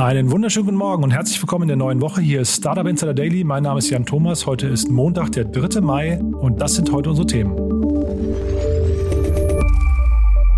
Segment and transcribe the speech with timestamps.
[0.00, 2.22] Einen wunderschönen guten Morgen und herzlich willkommen in der neuen Woche.
[2.22, 3.44] Hier ist Startup Insider Daily.
[3.44, 4.46] Mein Name ist Jan Thomas.
[4.46, 5.82] Heute ist Montag, der 3.
[5.82, 7.54] Mai und das sind heute unsere Themen.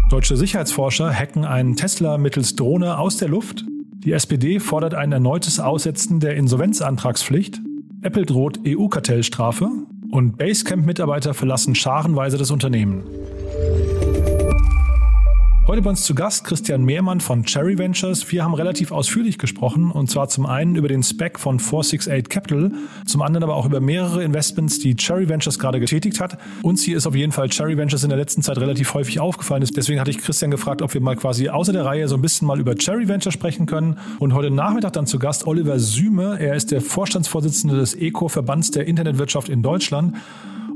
[0.08, 3.64] Deutsche Sicherheitsforscher hacken einen Tesla mittels Drohne aus der Luft.
[4.04, 7.61] Die SPD fordert ein erneutes Aussetzen der Insolvenzantragspflicht.
[8.02, 9.68] Apple droht EU-Kartellstrafe.
[10.12, 13.03] Und Basecamp-Mitarbeiter verlassen scharenweise das Unternehmen.
[15.68, 18.32] Heute bei uns zu Gast Christian Mehrmann von Cherry Ventures.
[18.32, 22.72] Wir haben relativ ausführlich gesprochen und zwar zum einen über den Spec von 468 Capital,
[23.07, 26.36] zum anderen aber auch über mehrere Investments, die Cherry Ventures gerade getätigt hat.
[26.62, 29.64] Uns hier ist auf jeden Fall Cherry Ventures in der letzten Zeit relativ häufig aufgefallen.
[29.76, 32.48] Deswegen hatte ich Christian gefragt, ob wir mal quasi außer der Reihe so ein bisschen
[32.48, 33.98] mal über Cherry Ventures sprechen können.
[34.19, 36.41] Und heute Nachmittag dann zu Gast Oliver Süme.
[36.41, 40.17] Er ist der Vorstandsvorsitzende des ECO-Verbands der Internetwirtschaft in Deutschland.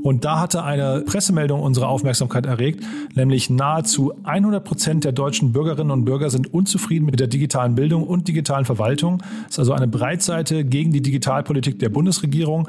[0.03, 2.83] Und da hatte eine Pressemeldung unsere Aufmerksamkeit erregt,
[3.15, 8.03] nämlich nahezu 100 Prozent der deutschen Bürgerinnen und Bürger sind unzufrieden mit der digitalen Bildung
[8.03, 9.19] und digitalen Verwaltung.
[9.45, 12.67] Das ist also eine Breitseite gegen die Digitalpolitik der Bundesregierung.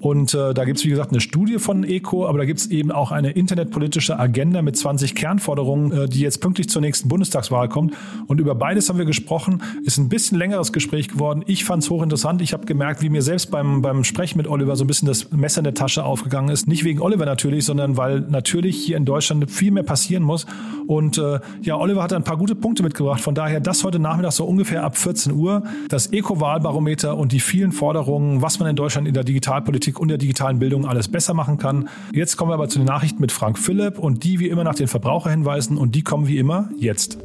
[0.00, 2.70] Und äh, da gibt es, wie gesagt, eine Studie von ECO, aber da gibt es
[2.70, 7.68] eben auch eine internetpolitische Agenda mit 20 Kernforderungen, äh, die jetzt pünktlich zur nächsten Bundestagswahl
[7.68, 7.94] kommt.
[8.26, 9.62] Und über beides haben wir gesprochen.
[9.84, 11.44] Ist ein bisschen längeres Gespräch geworden.
[11.46, 12.40] Ich fand es hochinteressant.
[12.40, 15.30] Ich habe gemerkt, wie mir selbst beim, beim Sprechen mit Oliver so ein bisschen das
[15.32, 16.66] Messer in der Tasche aufgegangen ist.
[16.66, 20.46] Nicht wegen Oliver natürlich, sondern weil natürlich hier in Deutschland viel mehr passieren muss.
[20.86, 23.20] Und äh, ja, Oliver hat ein paar gute Punkte mitgebracht.
[23.20, 25.62] Von daher das heute Nachmittag so ungefähr ab 14 Uhr.
[25.90, 30.08] Das ECO-Wahlbarometer und die vielen Forderungen, was man in Deutschland in der Digitalpolitik Politik und
[30.08, 31.88] der digitalen Bildung alles besser machen kann.
[32.12, 34.74] Jetzt kommen wir aber zu den Nachrichten mit Frank Philipp und die wie immer nach
[34.74, 37.18] den Verbraucherhinweisen und die kommen wie immer jetzt.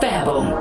[0.00, 0.52] Werbung.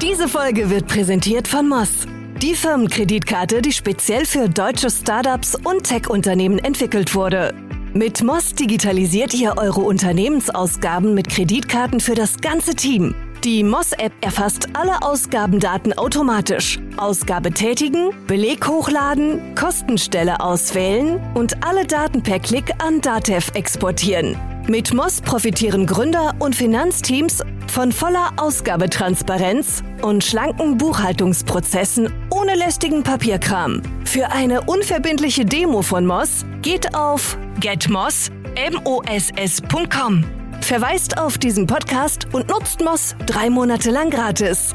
[0.00, 2.06] Diese Folge wird präsentiert von Moss.
[2.40, 7.54] Die Firmenkreditkarte, die speziell für deutsche Startups und Tech-Unternehmen entwickelt wurde.
[7.94, 13.14] Mit Moss digitalisiert ihr eure Unternehmensausgaben mit Kreditkarten für das ganze Team.
[13.44, 16.78] Die Moss-App erfasst alle Ausgabendaten automatisch.
[16.96, 24.36] Ausgabe tätigen, Beleg hochladen, Kostenstelle auswählen und alle Daten per Klick an Datev exportieren.
[24.68, 33.82] Mit Moss profitieren Gründer und Finanzteams von voller Ausgabetransparenz und schlanken Buchhaltungsprozessen ohne lästigen Papierkram.
[34.04, 38.32] Für eine unverbindliche Demo von Moss geht auf getmoss.com.
[40.62, 44.74] Verweist auf diesen Podcast und nutzt Moss drei Monate lang gratis.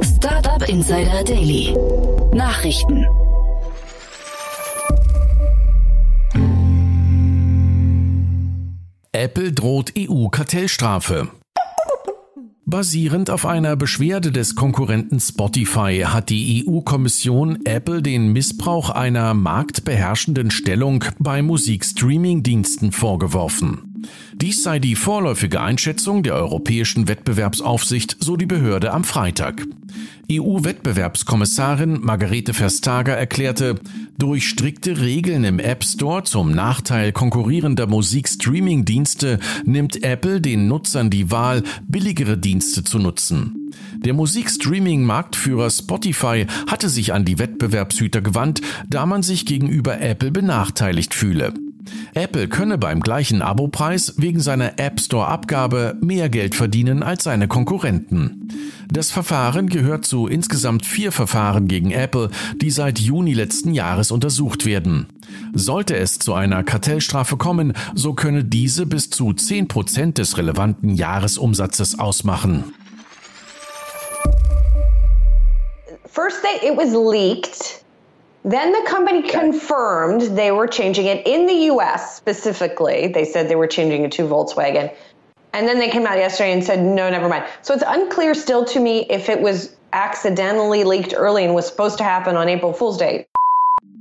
[0.00, 1.76] Startup Insider Daily.
[2.32, 3.04] Nachrichten.
[9.12, 11.28] Apple droht EU-Kartellstrafe.
[12.74, 20.50] Basierend auf einer Beschwerde des Konkurrenten Spotify hat die EU-Kommission Apple den Missbrauch einer marktbeherrschenden
[20.50, 23.93] Stellung bei Musikstreaming-Diensten vorgeworfen.
[24.34, 29.66] Dies sei die vorläufige Einschätzung der Europäischen Wettbewerbsaufsicht, so die Behörde am Freitag.
[30.30, 33.76] EU-Wettbewerbskommissarin Margarete Verstager erklärte,
[34.18, 41.30] durch strikte Regeln im App Store zum Nachteil konkurrierender Musikstreaming-Dienste nimmt Apple den Nutzern die
[41.30, 43.72] Wahl, billigere Dienste zu nutzen.
[43.96, 51.14] Der Musikstreaming-Marktführer Spotify hatte sich an die Wettbewerbshüter gewandt, da man sich gegenüber Apple benachteiligt
[51.14, 51.54] fühle.
[52.14, 57.48] Apple könne beim gleichen Abopreis wegen seiner App Store Abgabe mehr Geld verdienen als seine
[57.48, 58.48] Konkurrenten.
[58.90, 62.30] Das Verfahren gehört zu insgesamt vier Verfahren gegen Apple,
[62.60, 65.06] die seit Juni letzten Jahres untersucht werden.
[65.52, 70.94] Sollte es zu einer Kartellstrafe kommen, so könne diese bis zu 10 Prozent des relevanten
[70.94, 72.64] Jahresumsatzes ausmachen.
[76.06, 77.83] First, they, it was leaked.
[78.44, 83.08] Then the company confirmed they were changing it in the US specifically.
[83.08, 84.94] They said they were changing it to Volkswagen.
[85.54, 87.44] And then they came out yesterday and said, no, never mind.
[87.62, 91.96] So it's unclear still to me if it was accidentally leaked early and was supposed
[91.98, 93.26] to happen on April Fool's Day.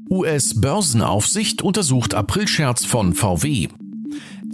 [0.09, 3.69] US-Börsenaufsicht untersucht Aprilscherz von VW.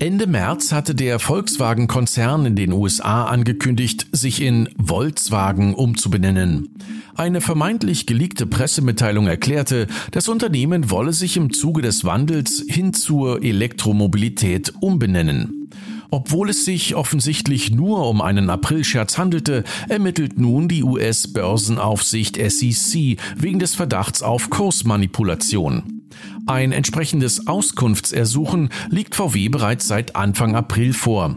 [0.01, 6.69] Ende März hatte der Volkswagen-Konzern in den USA angekündigt, sich in Volkswagen umzubenennen.
[7.15, 13.43] Eine vermeintlich geleakte Pressemitteilung erklärte, das Unternehmen wolle sich im Zuge des Wandels hin zur
[13.43, 15.69] Elektromobilität umbenennen.
[16.11, 23.59] Obwohl es sich offensichtlich nur um einen Aprilscherz handelte, ermittelt nun die US-Börsenaufsicht SEC wegen
[23.59, 25.98] des Verdachts auf Kursmanipulation.
[26.45, 31.35] Ein entsprechendes Auskunftsersuchen liegt VW bereits seit Anfang April vor.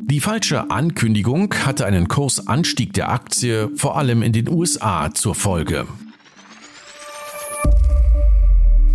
[0.00, 5.86] Die falsche Ankündigung hatte einen Kursanstieg der Aktie vor allem in den USA zur Folge.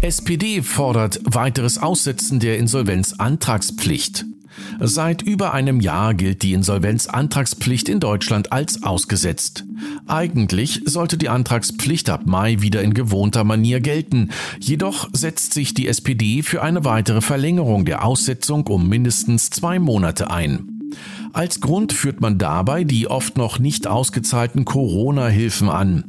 [0.02, 4.26] SPD fordert weiteres Aussetzen der Insolvenzantragspflicht.
[4.80, 9.66] Seit über einem Jahr gilt die Insolvenzantragspflicht in Deutschland als ausgesetzt.
[10.08, 14.30] Eigentlich sollte die Antragspflicht ab Mai wieder in gewohnter Manier gelten,
[14.60, 20.32] jedoch setzt sich die SPD für eine weitere Verlängerung der Aussetzung um mindestens zwei Monate
[20.32, 20.80] ein.
[21.34, 26.04] Als Grund führt man dabei die oft noch nicht ausgezahlten Corona-Hilfen an.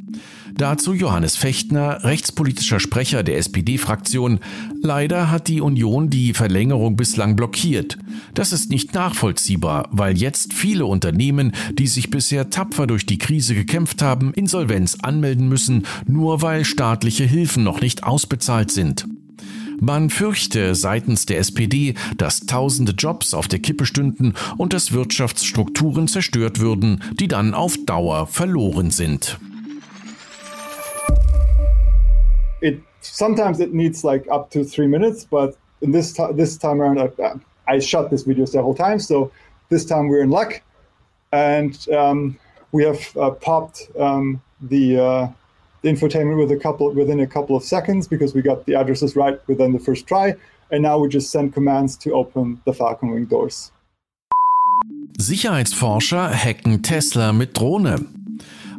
[0.56, 4.40] Dazu Johannes Fechtner, rechtspolitischer Sprecher der SPD-Fraktion.
[4.82, 7.98] Leider hat die Union die Verlängerung bislang blockiert.
[8.34, 13.54] Das ist nicht nachvollziehbar, weil jetzt viele Unternehmen, die sich bisher tapfer durch die Krise
[13.54, 19.06] gekämpft haben, Insolvenz anmelden müssen, nur weil staatliche Hilfen noch nicht ausbezahlt sind.
[19.80, 26.06] Man fürchte seitens der SPD, dass tausende Jobs auf der Kippe stünden und dass Wirtschaftsstrukturen
[26.06, 29.38] zerstört würden, die dann auf Dauer verloren sind.
[32.62, 36.98] It sometimes it needs like up to three minutes, but in this this time around,
[37.00, 39.32] I, I shot this video several times, so
[39.68, 40.62] this time we're in luck,
[41.32, 42.38] and um,
[42.72, 45.28] we have uh, popped um, the, uh,
[45.82, 49.16] the infotainment with a couple within a couple of seconds because we got the addresses
[49.16, 50.34] right within the first try,
[50.70, 53.72] and now we just send commands to open the Falcon Wing doors.
[55.18, 58.19] Sicherheitsforscher hacken Tesla mit Drohne.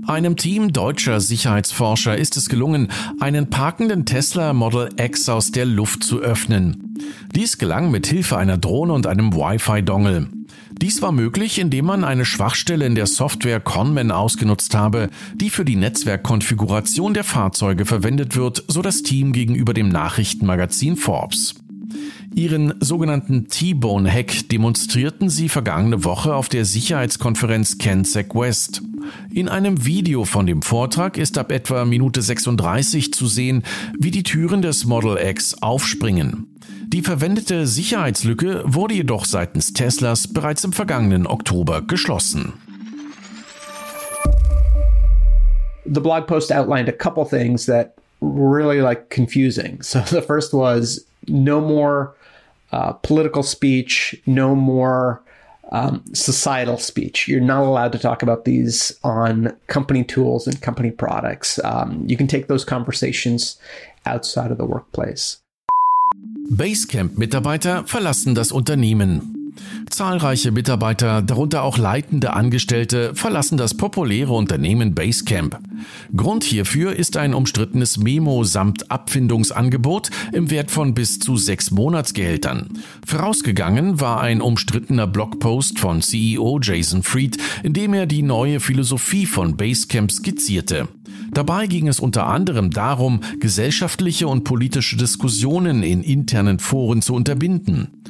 [0.07, 2.89] Einem Team deutscher Sicherheitsforscher ist es gelungen,
[3.19, 6.95] einen parkenden Tesla Model X aus der Luft zu öffnen.
[7.35, 10.27] Dies gelang mit Hilfe einer Drohne und einem Wi-Fi-Dongle.
[10.81, 15.65] Dies war möglich, indem man eine Schwachstelle in der Software Conman ausgenutzt habe, die für
[15.65, 21.55] die Netzwerkkonfiguration der Fahrzeuge verwendet wird, so das Team gegenüber dem Nachrichtenmagazin Forbes.
[22.33, 28.81] Ihren sogenannten T-Bone-Hack demonstrierten sie vergangene Woche auf der Sicherheitskonferenz CanSec West.
[29.33, 33.63] In einem Video von dem Vortrag ist ab etwa Minute 36 zu sehen,
[33.99, 36.47] wie die Türen des Model X aufspringen.
[36.87, 42.53] Die verwendete Sicherheitslücke wurde jedoch seitens Teslas bereits im vergangenen Oktober geschlossen.
[45.85, 49.81] The blog post outlined a couple things that really like confusing.
[49.81, 52.15] So the first was no more
[52.71, 55.21] uh, political speech, no more
[55.71, 57.27] um, societal speech.
[57.27, 61.59] You're not allowed to talk about these on company tools and company products.
[61.63, 63.57] Um, you can take those conversations
[64.05, 65.37] outside of the workplace.
[66.49, 69.40] Basecamp-Mitarbeiter verlassen das Unternehmen.
[69.89, 75.59] Zahlreiche Mitarbeiter, darunter auch leitende Angestellte, verlassen das populäre Unternehmen Basecamp.
[76.15, 82.69] Grund hierfür ist ein umstrittenes Memo samt Abfindungsangebot im Wert von bis zu sechs Monatsgehältern.
[83.05, 89.25] Vorausgegangen war ein umstrittener Blogpost von CEO Jason Fried, in dem er die neue Philosophie
[89.25, 90.87] von Basecamp skizzierte.
[91.33, 98.00] Dabei ging es unter anderem darum, gesellschaftliche und politische Diskussionen in internen Foren zu unterbinden.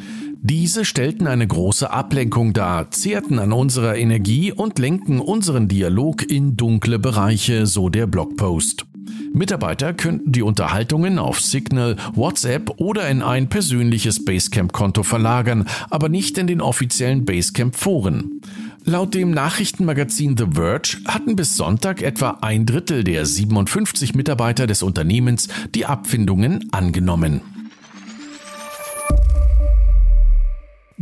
[0.44, 6.58] Diese stellten eine große Ablenkung dar, zehrten an unserer Energie und lenken unseren Dialog in
[6.58, 8.88] dunkle Bereiche, so der Blogpost.
[9.34, 16.40] Mitarbeiter könnten die Unterhaltungen auf Signal, WhatsApp oder in ein persönliches Basecamp-Konto verlagern, aber nicht
[16.40, 18.42] in den offiziellen Basecamp-Foren.
[18.83, 24.81] Laut dem Nachrichtenmagazin The Verge hatten bis Sonntag etwa ein Drittel der 57 Mitarbeiter des
[24.81, 27.42] Unternehmens die Abfindungen angenommen.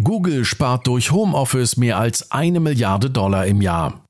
[0.01, 4.01] Google spart durch Homeoffice mehr als eine Milliarde Dollar im Jahr.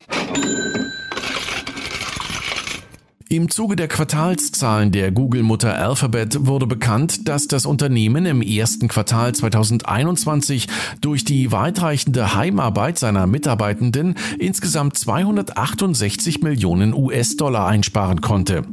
[3.31, 9.33] Im Zuge der Quartalszahlen der Google-Mutter Alphabet wurde bekannt, dass das Unternehmen im ersten Quartal
[9.33, 10.67] 2021
[11.01, 18.63] durch die weitreichende Heimarbeit seiner Mitarbeitenden insgesamt 268 Millionen US-Dollar einsparen konnte.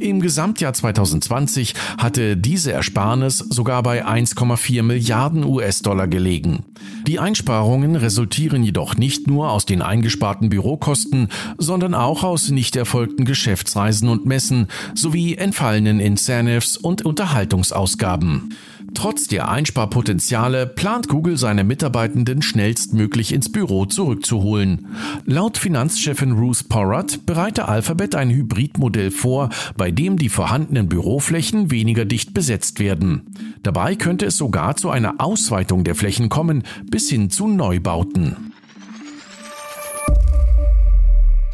[0.00, 6.64] Im Gesamtjahr 2020 hatte diese Ersparnis sogar bei 1,4 Milliarden US-Dollar gelegen.
[7.06, 13.24] Die Einsparungen resultieren jedoch nicht nur aus den eingesparten Bürokosten, sondern auch aus nicht erfolgten
[13.24, 18.54] Geschäftsreisen und Messen sowie entfallenen Incentives und Unterhaltungsausgaben.
[18.96, 24.86] Trotz der Einsparpotenziale plant Google seine Mitarbeitenden schnellstmöglich ins Büro zurückzuholen.
[25.26, 32.06] Laut Finanzchefin Ruth Porat bereite Alphabet ein Hybridmodell vor, bei dem die vorhandenen Büroflächen weniger
[32.06, 33.34] dicht besetzt werden.
[33.62, 38.54] Dabei könnte es sogar zu einer Ausweitung der Flächen kommen, bis hin zu Neubauten.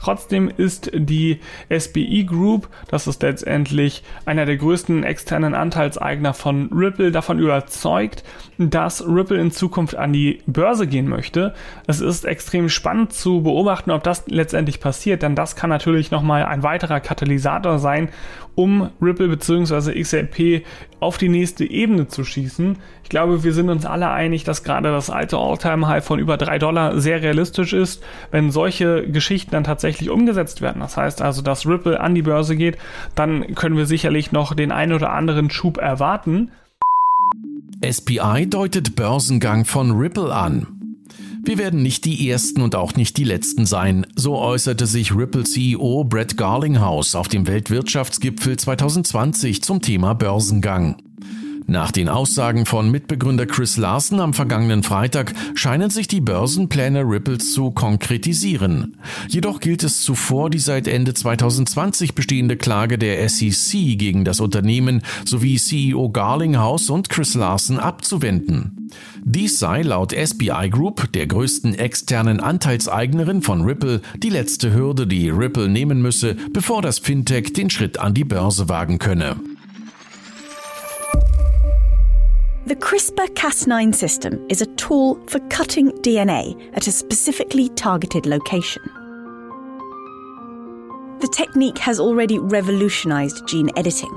[0.03, 1.39] Trotzdem ist die
[1.71, 8.25] SBI Group, das ist letztendlich einer der größten externen Anteilseigner von Ripple, davon überzeugt,
[8.59, 11.55] dass Ripple in Zukunft an die Börse gehen möchte.
[11.87, 16.47] Es ist extrem spannend zu beobachten, ob das letztendlich passiert, denn das kann natürlich nochmal
[16.47, 18.09] ein weiterer Katalysator sein,
[18.57, 20.01] um Ripple bzw.
[20.03, 20.65] XRP
[21.01, 22.77] auf die nächste Ebene zu schießen.
[23.03, 26.59] Ich glaube, wir sind uns alle einig, dass gerade das alte All-Time-High von über 3
[26.59, 30.81] Dollar sehr realistisch ist, wenn solche Geschichten dann tatsächlich umgesetzt werden.
[30.81, 32.79] Das heißt also, dass Ripple an die Börse geht,
[33.15, 36.51] dann können wir sicherlich noch den ein oder anderen Schub erwarten.
[37.85, 40.67] SPI deutet Börsengang von Ripple an.
[41.45, 46.05] Wir werden nicht die Ersten und auch nicht die Letzten sein, so äußerte sich Ripple-CEO
[46.05, 51.03] Brett Garlinghouse auf dem Weltwirtschaftsgipfel 2020 zum Thema Börsengang.
[51.67, 57.53] Nach den Aussagen von Mitbegründer Chris Larsen am vergangenen Freitag scheinen sich die Börsenpläne Ripples
[57.53, 58.97] zu konkretisieren.
[59.29, 65.03] Jedoch gilt es zuvor, die seit Ende 2020 bestehende Klage der SEC gegen das Unternehmen
[65.25, 68.91] sowie CEO Garlinghouse und Chris Larsen abzuwenden.
[69.25, 75.31] Dies sei laut SBI Group, der größten externen Anteilseignerin von Ripple, die letzte Hürde, die
[75.31, 79.37] Ripple nehmen müsse, bevor das Fintech den Schritt an die Börse wagen könne.
[82.65, 88.85] The CRISPR Cas9 system is a tool for cutting DNA at a specifically targeted location.
[91.21, 94.17] The technique has already revolutionized gene editing,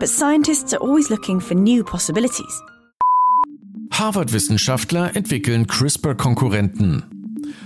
[0.00, 2.62] but scientists are always looking for new possibilities.
[3.92, 7.23] Harvard-Wissenschaftler entwickeln CRISPR-Konkurrenten.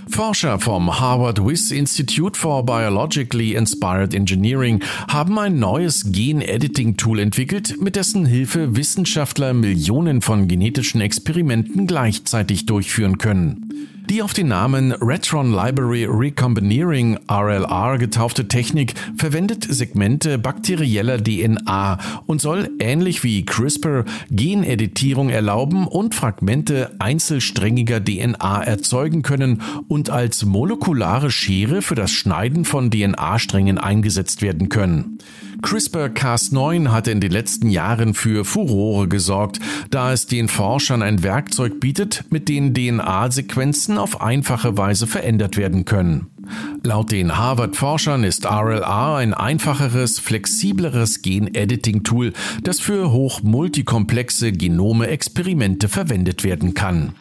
[0.08, 7.96] Forscher vom Harvard Wyss Institute for Biologically Inspired Engineering haben ein neues Gen-Editing-Tool entwickelt, mit
[7.96, 13.68] dessen Hilfe Wissenschaftler Millionen von genetischen Experimenten gleichzeitig durchführen können.
[14.08, 22.40] Die auf den Namen Retron Library Recombinering RLR getaufte Technik verwendet Segmente bakterieller DNA und
[22.40, 31.30] soll ähnlich wie CRISPR Geneditierung erlauben und Fragmente einzelsträngiger DNA erzeugen können und als molekulare
[31.30, 35.18] Schere für das Schneiden von DNA-Strängen eingesetzt werden können.
[35.62, 39.58] CRISPR-Cas9 hatte in den letzten Jahren für Furore gesorgt,
[39.90, 45.84] da es den Forschern ein Werkzeug bietet, mit dem DNA-Sequenzen auf einfache Weise verändert werden
[45.84, 46.28] können.
[46.82, 56.44] Laut den Harvard-Forschern ist RLR ein einfacheres, flexibleres Gen-Editing-Tool, das für hochmultikomplexe Genome Experimente verwendet
[56.44, 57.14] werden kann.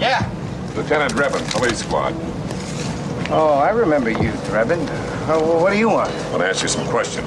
[0.00, 0.24] Yeah.
[0.74, 2.14] Lieutenant Revan, Police Squad.
[3.30, 4.80] Oh, I remember you, Drebin.
[5.28, 6.10] Uh, what do you want?
[6.10, 7.26] I want to ask you some questions.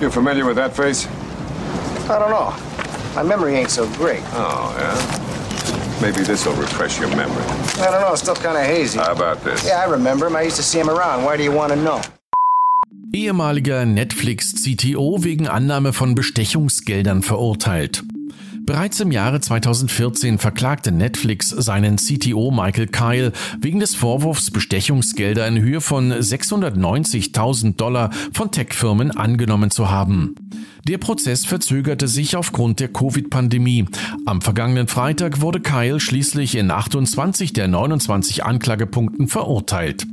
[0.00, 1.06] You familiar with that face?
[2.10, 2.52] I don't know.
[3.14, 4.20] My memory ain't so great.
[4.32, 6.02] Oh, yeah?
[6.02, 7.44] Maybe this will refresh your memory.
[7.78, 8.12] I don't know.
[8.12, 8.98] It's still kind of hazy.
[8.98, 9.64] How about this?
[9.64, 10.34] Yeah, I remember him.
[10.34, 11.24] I used to see him around.
[11.24, 12.02] Why do you want to know?
[13.14, 18.02] Ehemaliger Netflix-CTO wegen Annahme von Bestechungsgeldern verurteilt.
[18.66, 25.60] Bereits im Jahre 2014 verklagte Netflix seinen CTO Michael Kyle wegen des Vorwurfs, Bestechungsgelder in
[25.60, 30.34] Höhe von 690.000 Dollar von Tech-Firmen angenommen zu haben.
[30.82, 33.86] Der Prozess verzögerte sich aufgrund der Covid-Pandemie.
[34.24, 40.06] Am vergangenen Freitag wurde Kyle schließlich in 28 der 29 Anklagepunkten verurteilt.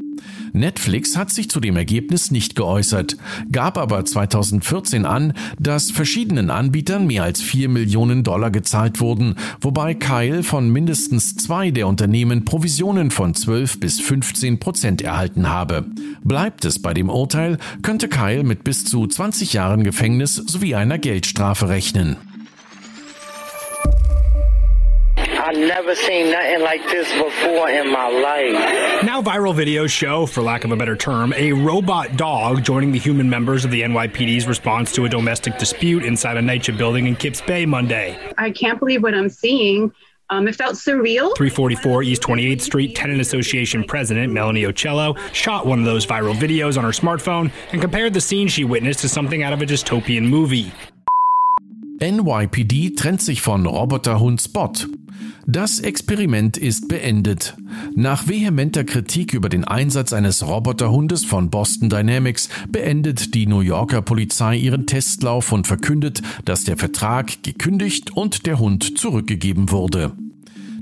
[0.53, 3.18] Netflix hat sich zu dem Ergebnis nicht geäußert,
[3.51, 9.94] gab aber 2014 an, dass verschiedenen Anbietern mehr als 4 Millionen Dollar gezahlt wurden, wobei
[9.94, 15.86] Kyle von mindestens zwei der Unternehmen Provisionen von 12 bis 15 Prozent erhalten habe.
[16.24, 21.00] Bleibt es bei dem Urteil, könnte Kyle mit bis zu 20 Jahren Gefängnis sowie einer
[21.00, 22.18] Geldstrafe rechnen.
[25.53, 29.03] I've never seen nothing like this before in my life.
[29.03, 32.98] Now, viral videos show, for lack of a better term, a robot dog joining the
[32.98, 37.15] human members of the NYPD's response to a domestic dispute inside a NYCHA building in
[37.15, 38.17] Kips Bay Monday.
[38.39, 39.93] I can't believe what I'm seeing.
[40.31, 41.38] Um, it felt surreal.
[41.38, 46.79] 344 East 28th Street Tenant Association President Melanie Ocello shot one of those viral videos
[46.79, 50.27] on her smartphone and compared the scene she witnessed to something out of a dystopian
[50.27, 50.72] movie.
[52.00, 54.88] NYPD trennt sich von Roboterhund Spot.
[55.46, 57.58] Das Experiment ist beendet.
[57.96, 64.02] Nach vehementer Kritik über den Einsatz eines Roboterhundes von Boston Dynamics beendet die New Yorker
[64.02, 70.14] Polizei ihren Testlauf und verkündet, dass der Vertrag gekündigt und der Hund zurückgegeben wurde.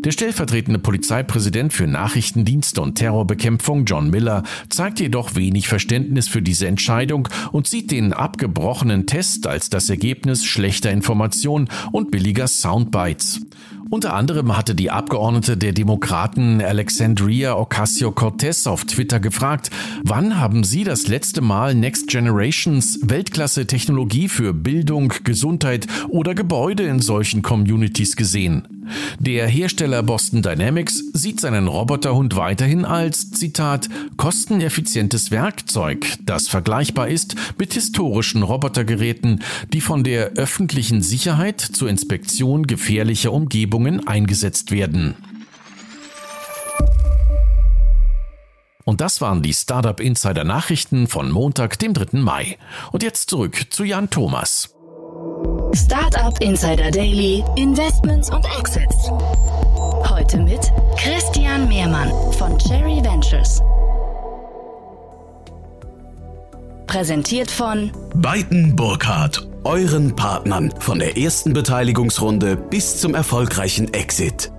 [0.03, 6.67] Der stellvertretende Polizeipräsident für Nachrichtendienste und Terrorbekämpfung John Miller zeigt jedoch wenig Verständnis für diese
[6.67, 13.41] Entscheidung und sieht den abgebrochenen Test als das Ergebnis schlechter Informationen und billiger Soundbites.
[13.91, 19.69] Unter anderem hatte die Abgeordnete der Demokraten Alexandria Ocasio-Cortez auf Twitter gefragt,
[20.05, 26.83] wann haben Sie das letzte Mal Next Generations Weltklasse Technologie für Bildung, Gesundheit oder Gebäude
[26.83, 28.65] in solchen Communities gesehen?
[29.19, 37.35] Der Hersteller Boston Dynamics sieht seinen Roboterhund weiterhin als, Zitat, kosteneffizientes Werkzeug, das vergleichbar ist
[37.57, 45.15] mit historischen Robotergeräten, die von der öffentlichen Sicherheit zur Inspektion gefährlicher Umgebungen Regierungen eingesetzt werden.
[48.83, 52.19] Und das waren die Startup Insider Nachrichten von Montag, dem 3.
[52.19, 52.57] Mai.
[52.91, 54.75] Und jetzt zurück zu Jan Thomas.
[55.73, 59.09] Startup Insider Daily, Investments und Exits.
[60.09, 60.59] Heute mit
[60.97, 63.61] Christian Mehrmann von Cherry Ventures.
[66.87, 74.51] Präsentiert von Beiten Burkhardt euren Partnern von der ersten Beteiligungsrunde bis zum erfolgreichen Exit.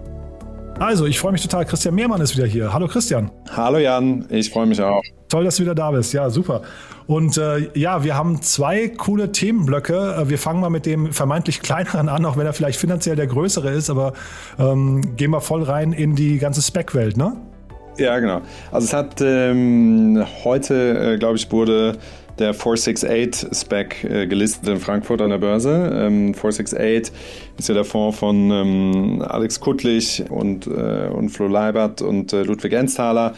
[0.79, 1.65] Also, ich freue mich total.
[1.65, 2.73] Christian Mehrmann ist wieder hier.
[2.73, 3.31] Hallo Christian.
[3.51, 5.03] Hallo Jan, ich freue mich auch.
[5.29, 6.13] Toll, dass du wieder da bist.
[6.13, 6.63] Ja, super.
[7.07, 10.17] Und äh, ja, wir haben zwei coole Themenblöcke.
[10.19, 13.27] Äh, wir fangen mal mit dem vermeintlich kleineren an, auch wenn er vielleicht finanziell der
[13.27, 14.13] größere ist, aber
[14.59, 17.37] ähm, gehen wir voll rein in die ganze Spec-Welt, ne?
[17.99, 18.41] Ja, genau.
[18.71, 21.99] Also es hat ähm, heute, äh, glaube ich, wurde
[22.39, 25.91] der 468-Spec äh, gelistet in Frankfurt an der Börse.
[25.95, 27.15] Ähm, 468
[27.59, 32.43] ist ja der Fonds von ähm, Alex Kuttlich und, äh, und Flo Leibert und äh,
[32.43, 33.35] Ludwig Ensthaler.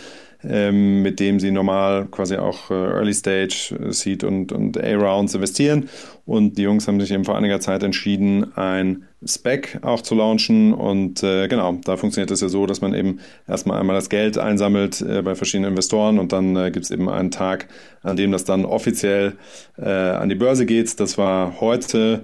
[0.47, 5.89] Ähm, mit dem sie normal quasi auch äh, Early Stage, Seed und, und A-Rounds investieren.
[6.27, 10.73] Und die Jungs haben sich eben vor einiger Zeit entschieden, ein Spec auch zu launchen.
[10.73, 14.39] Und äh, genau, da funktioniert es ja so, dass man eben erstmal einmal das Geld
[14.39, 17.69] einsammelt äh, bei verschiedenen Investoren und dann äh, gibt es eben einen Tag,
[18.03, 19.35] an dem das dann offiziell
[19.77, 20.99] äh, an die Börse geht.
[21.01, 22.23] Das war heute.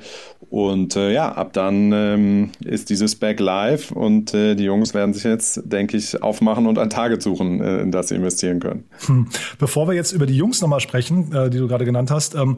[0.49, 5.15] Und äh, ja, ab dann ähm, ist dieses Spec live und äh, die Jungs werden
[5.15, 8.85] sich jetzt, denke ich, aufmachen und ein Target suchen, in das sie investieren können.
[9.07, 9.29] Hm.
[9.59, 12.57] Bevor wir jetzt über die Jungs nochmal sprechen, die du gerade genannt hast, ähm,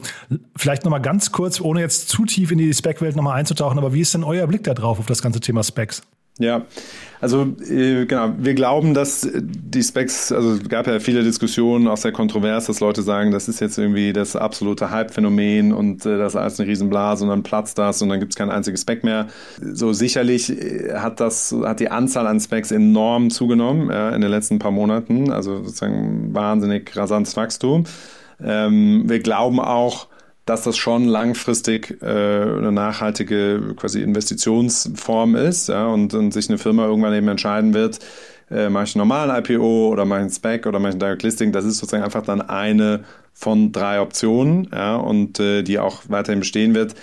[0.55, 4.01] vielleicht nochmal ganz kurz, ohne jetzt zu tief in die Spec-Welt nochmal einzutauchen, aber wie
[4.01, 6.01] ist denn euer Blick da drauf auf das ganze Thema Specs?
[6.39, 6.65] Ja,
[7.21, 11.97] also äh, genau, wir glauben, dass die Specs, also es gab ja viele Diskussionen, auch
[11.97, 16.33] sehr kontrovers, dass Leute sagen, das ist jetzt irgendwie das absolute Hype-Phänomen und äh, das
[16.33, 19.03] ist alles eine Riesenblase und dann platzt das und dann gibt es kein einziges Spec
[19.03, 19.27] mehr.
[19.61, 24.31] So sicherlich äh, hat das, hat die Anzahl an Specs enorm zugenommen ja, in den
[24.31, 27.83] letzten paar Monaten, also sozusagen wahnsinnig rasantes Wachstum.
[28.43, 30.07] Ähm, wir glauben auch,
[30.45, 36.57] dass das schon langfristig äh, eine nachhaltige quasi Investitionsform ist ja, und, und sich eine
[36.57, 37.99] Firma irgendwann eben entscheiden wird,
[38.51, 40.99] äh, mache ich einen normalen IPO oder mache ich einen Spec oder mache ich ein
[40.99, 43.03] Direct Listing, das ist sozusagen einfach dann eine
[43.33, 46.95] von drei Optionen ja, und äh, die auch weiterhin bestehen wird.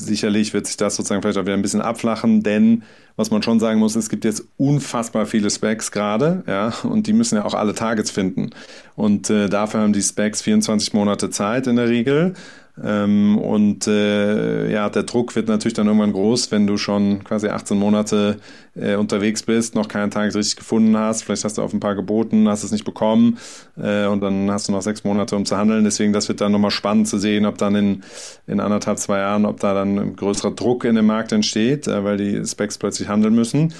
[0.00, 2.82] Sicherlich wird sich das sozusagen vielleicht auch wieder ein bisschen abflachen, denn
[3.16, 7.12] was man schon sagen muss, es gibt jetzt unfassbar viele Specs gerade, ja, und die
[7.12, 8.50] müssen ja auch alle Targets finden.
[8.96, 12.34] Und äh, dafür haben die Specs 24 Monate Zeit in der Regel.
[12.82, 17.48] Ähm, und äh, ja, der Druck wird natürlich dann irgendwann groß, wenn du schon quasi
[17.48, 18.38] 18 Monate
[18.74, 21.22] äh, unterwegs bist, noch keinen Tag richtig gefunden hast.
[21.22, 23.38] Vielleicht hast du auf ein paar geboten, hast es nicht bekommen
[23.76, 25.84] äh, und dann hast du noch sechs Monate, um zu handeln.
[25.84, 28.02] Deswegen, das wird dann nochmal spannend zu sehen, ob dann in,
[28.48, 32.16] in anderthalb, zwei Jahren, ob da dann größerer Druck in dem Markt entsteht, äh, weil
[32.16, 33.72] die Specs plötzlich handeln müssen.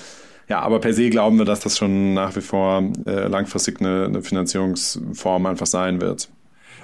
[0.49, 4.05] Ja, aber per se glauben wir, dass das schon nach wie vor äh, langfristig eine,
[4.05, 6.29] eine Finanzierungsform einfach sein wird.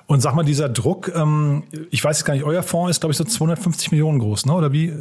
[0.07, 3.13] Und sag mal, dieser Druck, ähm, ich weiß jetzt gar nicht, euer Fonds ist, glaube
[3.13, 4.55] ich, so 250 Millionen groß, ne?
[4.55, 4.93] Oder wie?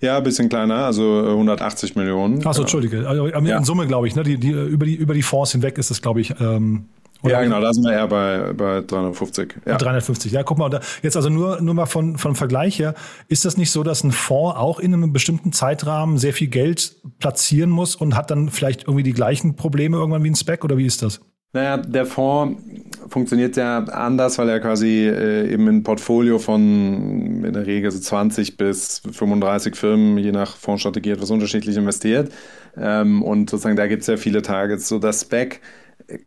[0.00, 2.46] Ja, ein bisschen kleiner, also 180 Millionen.
[2.46, 3.08] Achso, Entschuldige.
[3.08, 3.62] Also, in ja.
[3.64, 4.22] Summe, glaube ich, ne?
[4.22, 6.34] Die, die, über, die, über die Fonds hinweg ist das, glaube ich.
[6.40, 6.86] Ähm,
[7.24, 9.56] ja, genau, da sind wir eher bei, bei 350.
[9.66, 9.76] Ja.
[9.76, 12.94] 350, ja, guck mal, da, jetzt also nur, nur mal von, von Vergleich her,
[13.26, 16.96] ist das nicht so, dass ein Fonds auch in einem bestimmten Zeitrahmen sehr viel Geld
[17.18, 20.76] platzieren muss und hat dann vielleicht irgendwie die gleichen Probleme irgendwann wie ein Spec oder
[20.76, 21.20] wie ist das?
[21.54, 22.62] Naja, der Fonds
[23.08, 27.98] funktioniert ja anders, weil er quasi äh, eben ein Portfolio von in der Regel so
[27.98, 32.30] 20 bis 35 Firmen, je nach Fondsstrategie etwas unterschiedlich investiert.
[32.76, 34.88] Ähm, und sozusagen da gibt es ja viele Targets.
[34.88, 35.60] So das Spec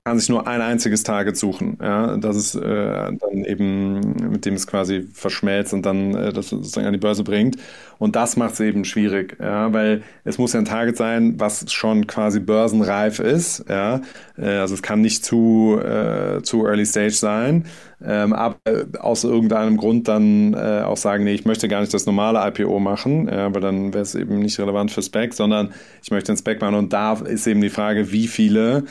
[0.03, 1.77] kann sich nur ein einziges Target suchen.
[1.81, 6.49] Ja, das ist äh, dann eben, mit dem es quasi verschmelzt und dann äh, das
[6.49, 7.57] sozusagen an die Börse bringt.
[7.97, 11.71] Und das macht es eben schwierig, ja, weil es muss ja ein Target sein, was
[11.71, 13.65] schon quasi börsenreif ist.
[13.69, 14.01] Ja,
[14.37, 17.65] äh, also es kann nicht zu, äh, zu early stage sein
[18.03, 18.57] ähm, aber
[18.99, 22.79] aus irgendeinem Grund dann äh, auch sagen, nee, ich möchte gar nicht das normale IPO
[22.79, 26.37] machen, ja, weil dann wäre es eben nicht relevant für Spec, sondern ich möchte ein
[26.37, 28.85] Spec machen und da ist eben die Frage, wie viele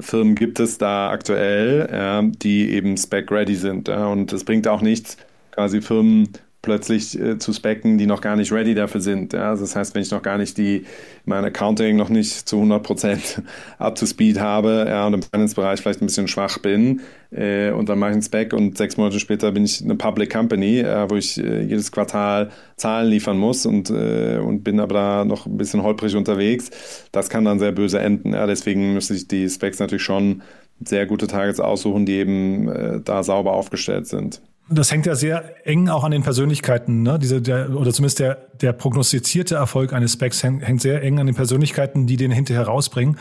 [0.00, 3.88] Firmen gibt es da aktuell, ja, die eben Spec-ready sind.
[3.88, 5.16] Und es bringt auch nichts,
[5.52, 6.28] quasi Firmen
[6.66, 9.32] plötzlich äh, zu specken, die noch gar nicht ready dafür sind.
[9.32, 9.50] Ja?
[9.50, 10.84] Also das heißt, wenn ich noch gar nicht die,
[11.24, 13.42] mein Accounting noch nicht zu 100 Prozent
[13.78, 17.00] up to speed habe ja, und im Finance-Bereich vielleicht ein bisschen schwach bin
[17.30, 20.32] äh, und dann mache ich einen Spec und sechs Monate später bin ich eine Public
[20.32, 24.94] Company, äh, wo ich äh, jedes Quartal Zahlen liefern muss und, äh, und bin aber
[24.94, 27.08] da noch ein bisschen holprig unterwegs.
[27.12, 28.32] Das kann dann sehr böse enden.
[28.32, 28.46] Ja?
[28.46, 30.42] Deswegen müsste ich die Specs natürlich schon
[30.84, 34.42] sehr gute Targets aussuchen, die eben äh, da sauber aufgestellt sind.
[34.68, 37.18] Das hängt ja sehr eng auch an den Persönlichkeiten, ne?
[37.20, 41.26] Diese, der, oder zumindest der, der prognostizierte Erfolg eines Specs hängt, hängt sehr eng an
[41.26, 43.16] den Persönlichkeiten, die den hinterher rausbringen.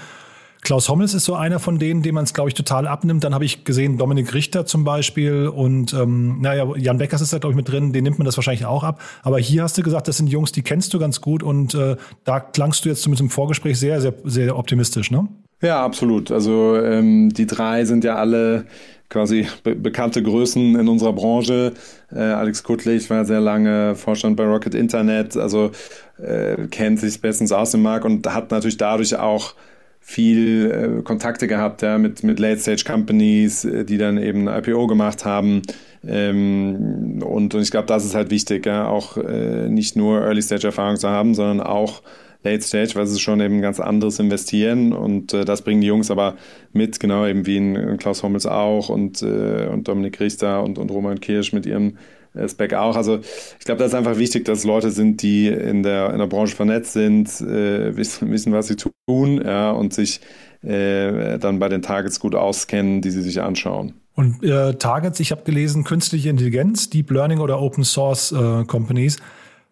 [0.66, 3.24] Klaus Hommels ist so einer von denen, dem man es, glaube ich, total abnimmt.
[3.24, 7.38] Dann habe ich gesehen, Dominik Richter zum Beispiel und ähm, naja, Jan Beckers ist da,
[7.38, 9.00] glaube ich, mit drin, den nimmt man das wahrscheinlich auch ab.
[9.22, 11.98] Aber hier hast du gesagt, das sind Jungs, die kennst du ganz gut und äh,
[12.24, 15.28] da klangst du jetzt zumindest im Vorgespräch sehr, sehr, sehr optimistisch, ne?
[15.62, 16.32] Ja, absolut.
[16.32, 18.65] Also ähm, die drei sind ja alle
[19.10, 21.74] quasi be bekannte Größen in unserer Branche.
[22.12, 25.72] Äh, Alex Kuttlich war sehr lange Vorstand bei Rocket Internet, also
[26.18, 29.56] äh, kennt sich bestens aus im Markt und hat natürlich dadurch auch
[30.00, 35.63] viel äh, Kontakte gehabt ja, mit, mit Late-Stage-Companies, äh, die dann eben IPO gemacht haben.
[36.06, 40.98] Ähm, und, und ich glaube, das ist halt wichtig, ja, auch äh, nicht nur Early-Stage-Erfahrung
[40.98, 42.04] zu haben, sondern auch
[42.46, 45.88] Late Stage, weil es ist schon eben ganz anderes Investieren und äh, das bringen die
[45.88, 46.36] Jungs aber
[46.72, 50.92] mit, genau eben wie in, Klaus Hommels auch und, äh, und Dominik Richter und, und
[50.92, 51.98] Roman Kirsch mit ihrem
[52.36, 52.96] äh, Spec auch.
[52.96, 53.20] Also
[53.60, 56.56] ich glaube, das ist einfach wichtig, dass Leute sind, die in der, in der Branche
[56.56, 60.22] vernetzt sind, äh, wissen, wissen, was sie tun ja, und sich
[60.62, 63.94] äh, dann bei den Targets gut auskennen, die sie sich anschauen.
[64.16, 69.18] Und äh, Targets, ich habe gelesen, künstliche Intelligenz, Deep Learning oder Open Source äh, Companies.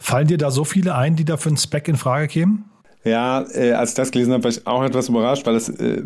[0.03, 2.65] Fallen dir da so viele ein, die da für einen Spec in Frage kämen?
[3.05, 6.03] Ja, äh, als ich das gelesen habe, war ich auch etwas überrascht, weil es äh,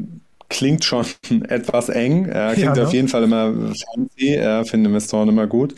[0.49, 1.03] klingt schon
[1.49, 2.25] etwas eng.
[2.25, 2.83] Äh, klingt ja, ne?
[2.83, 5.73] auf jeden Fall immer fancy, äh, finde Investoren immer gut.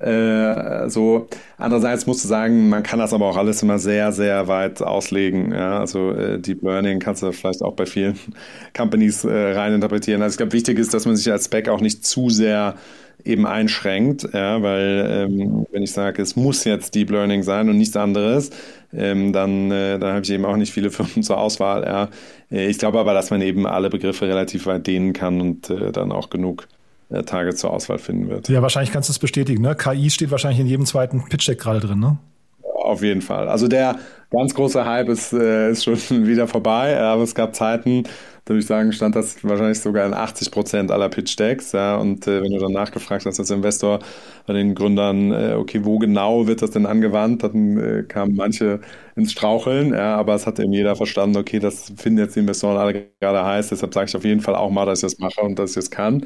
[0.00, 1.26] Äh, so
[1.58, 5.50] andererseits musst du sagen, man kann das aber auch alles immer sehr, sehr weit auslegen.
[5.50, 5.80] Ja?
[5.80, 8.16] Also äh, Deep Learning kannst du vielleicht auch bei vielen
[8.76, 10.22] Companies äh, reininterpretieren.
[10.22, 12.76] Also ich glaube, wichtig ist, dass man sich als Spec auch nicht zu sehr
[13.24, 17.76] eben einschränkt, ja, weil ähm, wenn ich sage, es muss jetzt Deep Learning sein und
[17.76, 18.50] nichts anderes,
[18.92, 21.84] ähm, dann, äh, dann habe ich eben auch nicht viele Firmen zur Auswahl.
[21.84, 22.08] Ja.
[22.50, 25.92] Äh, ich glaube aber, dass man eben alle Begriffe relativ weit dehnen kann und äh,
[25.92, 26.68] dann auch genug
[27.10, 28.48] äh, Tage zur Auswahl finden wird.
[28.48, 29.62] Ja, wahrscheinlich kannst du es bestätigen.
[29.62, 29.74] Ne?
[29.74, 32.18] KI steht wahrscheinlich in jedem zweiten Pitch-Deck gerade drin, ne?
[32.62, 33.48] Auf jeden Fall.
[33.48, 33.96] Also der
[34.30, 38.04] ganz große Hype ist, äh, ist schon wieder vorbei, aber es gab Zeiten,
[38.46, 41.72] da würde ich sagen, stand das wahrscheinlich sogar in 80 Prozent aller Pitch-Decks.
[41.72, 43.98] Ja, und äh, wenn du dann nachgefragt hast als Investor
[44.46, 48.80] bei den Gründern, äh, okay, wo genau wird das denn angewandt, dann äh, kamen manche
[49.16, 52.76] ins Straucheln, ja, aber es hat eben jeder verstanden, okay, das finden jetzt die Investoren
[52.78, 55.40] alle gerade heiß, deshalb sage ich auf jeden Fall auch mal, dass ich das mache
[55.40, 56.22] und dass ich das kann.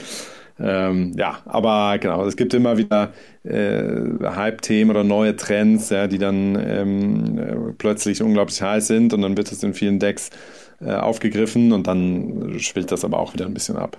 [0.59, 3.13] Ähm, ja, aber genau, es gibt immer wieder
[3.45, 9.23] äh, Hype-Themen oder neue Trends, ja, die dann ähm, äh, plötzlich unglaublich heiß sind und
[9.23, 10.29] dann wird es in vielen Decks
[10.81, 13.99] äh, aufgegriffen und dann schwillt das aber auch wieder ein bisschen ab.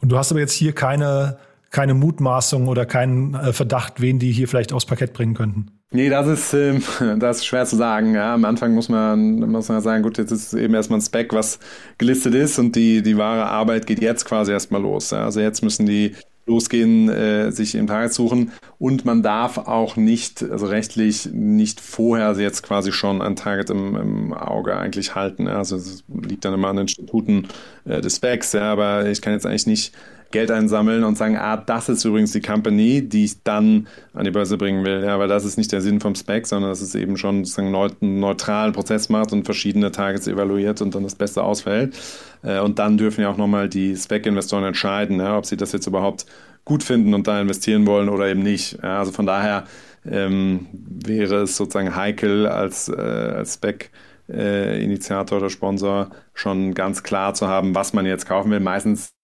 [0.00, 1.38] Und du hast aber jetzt hier keine,
[1.70, 5.70] keine Mutmaßung oder keinen äh, Verdacht, wen die hier vielleicht aufs Parkett bringen könnten?
[5.90, 6.82] Nee, das ist, ähm,
[7.18, 8.14] das ist schwer zu sagen.
[8.14, 11.32] Ja, am Anfang muss man, muss man sagen, gut, jetzt ist eben erstmal ein Spec,
[11.32, 11.58] was
[11.96, 15.10] gelistet ist und die, die wahre Arbeit geht jetzt quasi erstmal los.
[15.10, 15.24] Ja.
[15.24, 16.14] Also jetzt müssen die
[16.48, 22.32] losgehen, äh, sich im Target suchen und man darf auch nicht, also rechtlich nicht vorher
[22.38, 25.46] jetzt quasi schon ein Target im, im Auge eigentlich halten.
[25.46, 27.48] Also es liegt dann immer an den Instituten
[27.84, 29.92] äh, des Specs, ja, aber ich kann jetzt eigentlich nicht
[30.30, 34.30] Geld einsammeln und sagen, ah, das ist übrigens die Company, die ich dann an die
[34.30, 35.02] Börse bringen will.
[35.02, 37.74] Ja, weil das ist nicht der Sinn vom Spec, sondern dass es eben schon sozusagen
[37.74, 41.96] einen neutralen Prozess macht und verschiedene Targets evaluiert und dann das Beste ausfällt.
[42.42, 45.86] Äh, und dann dürfen ja auch nochmal die Spec-Investoren entscheiden, ja, ob sie das jetzt
[45.86, 46.26] überhaupt
[46.64, 48.78] gut finden und da investieren wollen oder eben nicht.
[48.82, 49.64] Ja, also von daher
[50.04, 53.90] ähm, wäre es sozusagen heikel als, äh, als Spec
[54.28, 58.60] äh, Initiator oder Sponsor schon ganz klar zu haben, was man jetzt kaufen will.
[58.60, 59.14] Meistens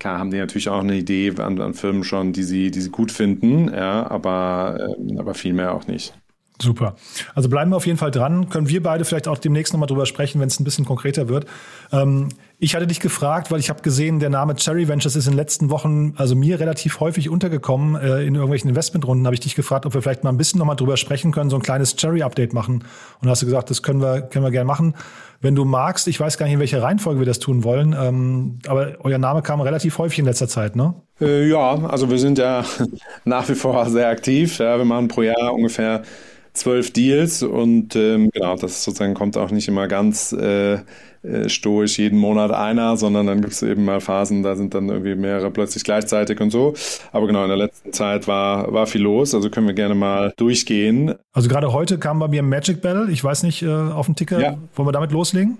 [0.00, 2.90] Klar haben die natürlich auch eine Idee an, an Firmen schon, die sie, die sie
[2.90, 6.14] gut finden, ja, aber, äh, aber viel mehr auch nicht.
[6.60, 6.94] Super.
[7.34, 8.50] Also bleiben wir auf jeden Fall dran.
[8.50, 11.46] Können wir beide vielleicht auch demnächst nochmal drüber sprechen, wenn es ein bisschen konkreter wird.
[11.90, 15.32] Ähm, ich hatte dich gefragt, weil ich habe gesehen, der Name Cherry Ventures ist in
[15.32, 19.26] den letzten Wochen, also mir relativ häufig untergekommen äh, in irgendwelchen Investmentrunden.
[19.26, 21.56] Habe ich dich gefragt, ob wir vielleicht mal ein bisschen nochmal drüber sprechen können, so
[21.56, 22.84] ein kleines Cherry-Update machen.
[23.22, 24.94] Und hast du gesagt, das können wir, können wir gerne machen.
[25.42, 28.58] Wenn du magst, ich weiß gar nicht, in welcher Reihenfolge wir das tun wollen, ähm,
[28.66, 30.94] aber euer Name kam relativ häufig in letzter Zeit, ne?
[31.20, 32.62] Äh, ja, also wir sind ja
[33.24, 34.58] nach wie vor sehr aktiv.
[34.58, 36.02] Ja, wir machen pro Jahr ungefähr
[36.52, 40.78] zwölf Deals und ähm, genau, das sozusagen kommt auch nicht immer ganz äh,
[41.22, 44.88] äh, stoisch jeden Monat einer, sondern dann gibt es eben mal Phasen, da sind dann
[44.88, 46.74] irgendwie mehrere plötzlich gleichzeitig und so.
[47.12, 50.32] Aber genau, in der letzten Zeit war, war viel los, also können wir gerne mal
[50.36, 51.14] durchgehen.
[51.32, 54.40] Also gerade heute kam bei mir Magic Bell, ich weiß nicht, äh, auf dem Ticker.
[54.40, 54.56] Ja.
[54.74, 55.58] Wollen wir damit loslegen?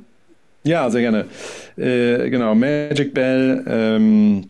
[0.62, 1.26] Ja, sehr gerne.
[1.76, 4.48] Äh, genau, Magic Bell, ähm,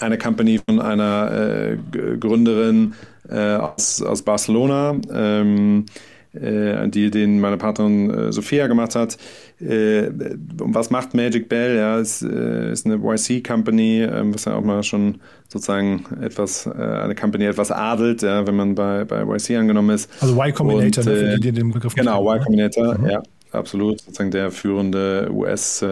[0.00, 2.94] eine Company von einer äh, Gründerin
[3.32, 5.86] äh, aus, aus Barcelona, ähm,
[6.34, 9.18] äh, die den meine Partnerin äh, Sophia gemacht hat.
[9.60, 10.10] Äh,
[10.56, 11.76] was macht Magic Bell?
[11.76, 17.14] Ja, ist, äh, ist eine YC-Company, ähm, was ja auch mal schon sozusagen etwas, eine
[17.14, 20.10] Company etwas adelt, ja, wenn man bei, bei YC angenommen ist.
[20.20, 23.06] Also Y Combinator, Und, ne, für die, den Begriff Genau, Y Combinator, mhm.
[23.06, 25.86] ja absolut sozusagen der führende US äh,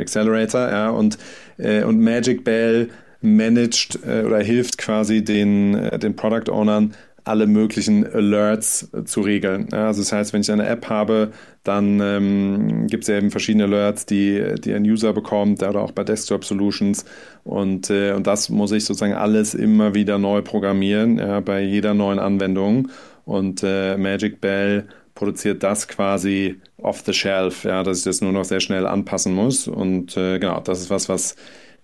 [0.00, 1.18] Accelerator, ja, und,
[1.58, 2.88] äh, und Magic Bell
[3.24, 9.22] managt äh, oder hilft quasi den, äh, den Product Ownern, alle möglichen Alerts äh, zu
[9.22, 9.72] regeln.
[9.72, 11.32] Also das heißt, wenn ich eine App habe,
[11.64, 15.92] dann ähm, gibt es ja eben verschiedene Alerts, die, die ein User bekommt, oder auch
[15.92, 17.06] bei Desktop Solutions.
[17.42, 21.94] Und, äh, und das muss ich sozusagen alles immer wieder neu programmieren, ja, bei jeder
[21.94, 22.88] neuen Anwendung.
[23.24, 28.32] Und äh, Magic Bell produziert das quasi off the shelf, ja, dass ich das nur
[28.32, 29.66] noch sehr schnell anpassen muss.
[29.66, 31.36] Und äh, genau, das ist was, was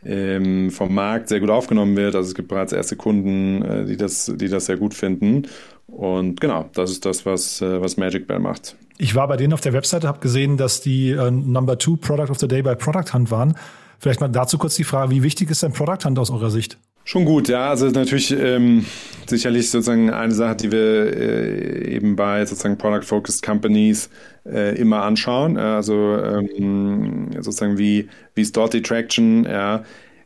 [0.05, 2.15] ähm, vom Markt sehr gut aufgenommen wird.
[2.15, 5.47] Also es gibt bereits erste Kunden, äh, die, das, die das sehr gut finden.
[5.87, 8.77] Und genau, das ist das, was, äh, was Magic Bell macht.
[8.99, 12.31] Ich war bei denen auf der Webseite, habe gesehen, dass die äh, Number Two Product
[12.31, 13.57] of the Day bei Product Hunt waren.
[13.99, 16.79] Vielleicht mal dazu kurz die Frage, wie wichtig ist ein Product Hunt aus eurer Sicht?
[17.11, 17.71] Schon gut, ja.
[17.71, 18.87] Also natürlich ähm,
[19.27, 24.11] sicherlich sozusagen eine Sache, die wir äh, eben bei sozusagen Product-Focused Companies
[24.47, 25.57] äh, immer anschauen.
[25.57, 29.83] Also ähm, sozusagen wie, wie ist dort die Traction, ja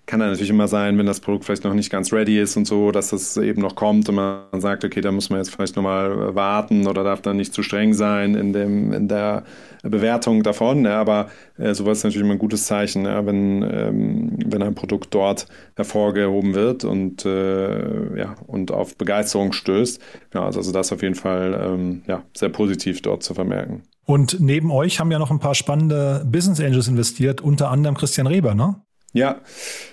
[0.07, 2.67] kann dann natürlich immer sein, wenn das Produkt vielleicht noch nicht ganz ready ist und
[2.67, 5.77] so, dass das eben noch kommt und man sagt, okay, da muss man jetzt vielleicht
[5.77, 9.45] nochmal warten oder darf dann nicht zu streng sein in, dem, in der
[9.83, 10.85] Bewertung davon.
[10.85, 14.75] Ja, aber äh, sowas ist natürlich immer ein gutes Zeichen, ja, wenn, ähm, wenn ein
[14.75, 20.01] Produkt dort hervorgehoben wird und, äh, ja, und auf Begeisterung stößt.
[20.35, 23.83] Ja, also, also das auf jeden Fall ähm, ja, sehr positiv dort zu vermerken.
[24.05, 28.27] Und neben euch haben ja noch ein paar spannende Business Angels investiert, unter anderem Christian
[28.27, 28.77] Reber, ne?
[29.15, 29.41] Ja,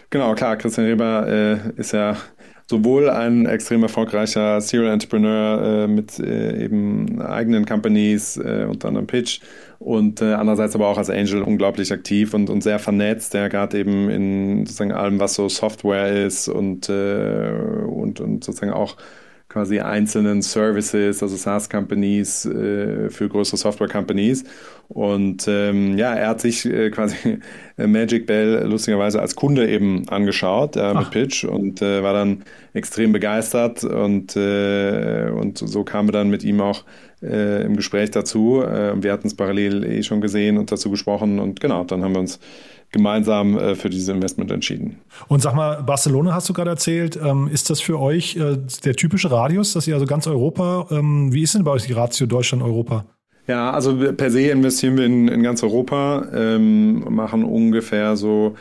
[0.09, 0.57] genau, klar.
[0.57, 2.17] Christian Reber äh, ist ja
[2.67, 9.05] sowohl ein extrem erfolgreicher Serial Entrepreneur äh, mit äh, eben eigenen Companies, äh, unter anderem
[9.05, 9.41] Pitch,
[9.77, 13.77] und äh, andererseits aber auch als Angel unglaublich aktiv und, und sehr vernetzt, der gerade
[13.79, 17.51] eben in sozusagen allem, was so Software ist und, äh,
[17.87, 18.97] und, und sozusagen auch
[19.51, 24.45] quasi einzelnen Services, also SaaS-Companies äh, für größere Software-Companies.
[24.87, 27.39] Und ähm, ja, er hat sich äh, quasi
[27.77, 33.11] Magic Bell lustigerweise als Kunde eben angeschaut äh, mit Pitch und äh, war dann extrem
[33.11, 36.85] begeistert und, äh, und so kamen wir dann mit ihm auch
[37.21, 38.63] äh, im Gespräch dazu.
[38.63, 42.19] Wir hatten es parallel eh schon gesehen und dazu gesprochen und genau, dann haben wir
[42.19, 42.39] uns
[42.91, 44.99] gemeinsam äh, für dieses Investment entschieden.
[45.27, 47.17] Und sag mal, Barcelona hast du gerade erzählt.
[47.21, 51.33] Ähm, ist das für euch äh, der typische Radius, dass ihr also ganz Europa, ähm,
[51.33, 53.05] wie ist denn bei euch die Ratio Deutschland-Europa?
[53.47, 58.55] Ja, also per se investieren wir in, in ganz Europa, ähm, machen ungefähr so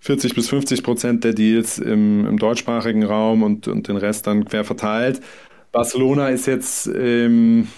[0.00, 4.44] 40 bis 50 Prozent der Deals im, im deutschsprachigen Raum und, und den Rest dann
[4.44, 5.20] quer verteilt.
[5.72, 7.68] Barcelona ist jetzt ähm,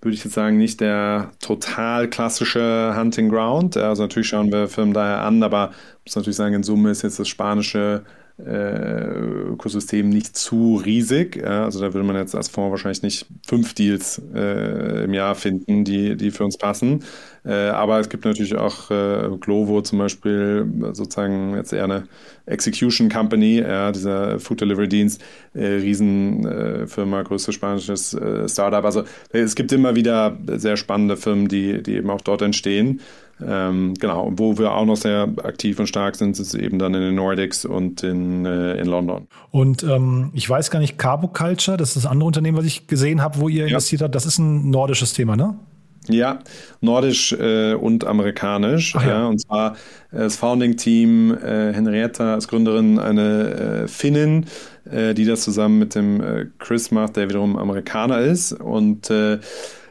[0.00, 3.76] würde ich jetzt sagen, nicht der total klassische Hunting Ground.
[3.76, 5.72] Also natürlich schauen wir Firmen daher an, aber
[6.04, 8.04] muss natürlich sagen, in Summe ist jetzt das spanische
[8.38, 11.36] äh, Ökosystem nicht zu riesig.
[11.36, 15.34] Ja, also da würde man jetzt als Fonds wahrscheinlich nicht fünf Deals äh, im Jahr
[15.34, 17.04] finden, die, die für uns passen.
[17.48, 22.04] Äh, aber es gibt natürlich auch äh, Glovo zum Beispiel, sozusagen jetzt eher eine
[22.44, 25.22] Execution Company, ja, dieser Food Delivery Dienst,
[25.54, 28.84] äh, Riesenfirma, größtes spanisches äh, Startup.
[28.84, 33.00] Also es gibt immer wieder sehr spannende Firmen, die, die eben auch dort entstehen.
[33.40, 37.00] Ähm, genau, wo wir auch noch sehr aktiv und stark sind, ist eben dann in
[37.00, 39.28] den Nordics und in, äh, in London.
[39.50, 42.88] Und ähm, ich weiß gar nicht, Carbo Culture, das ist das andere Unternehmen, was ich
[42.88, 43.68] gesehen habe, wo ihr ja.
[43.68, 45.56] investiert habt, das ist ein nordisches Thema, ne?
[46.08, 46.40] Ja,
[46.80, 48.94] nordisch äh, und amerikanisch.
[48.94, 49.06] ja.
[49.06, 49.26] ja.
[49.26, 49.72] und zwar
[50.12, 54.46] äh, das Founding-Team, äh, Henrietta als Gründerin, eine äh, Finnin,
[54.90, 58.52] äh, die das zusammen mit dem äh, Chris macht, der wiederum Amerikaner ist.
[58.52, 59.10] Und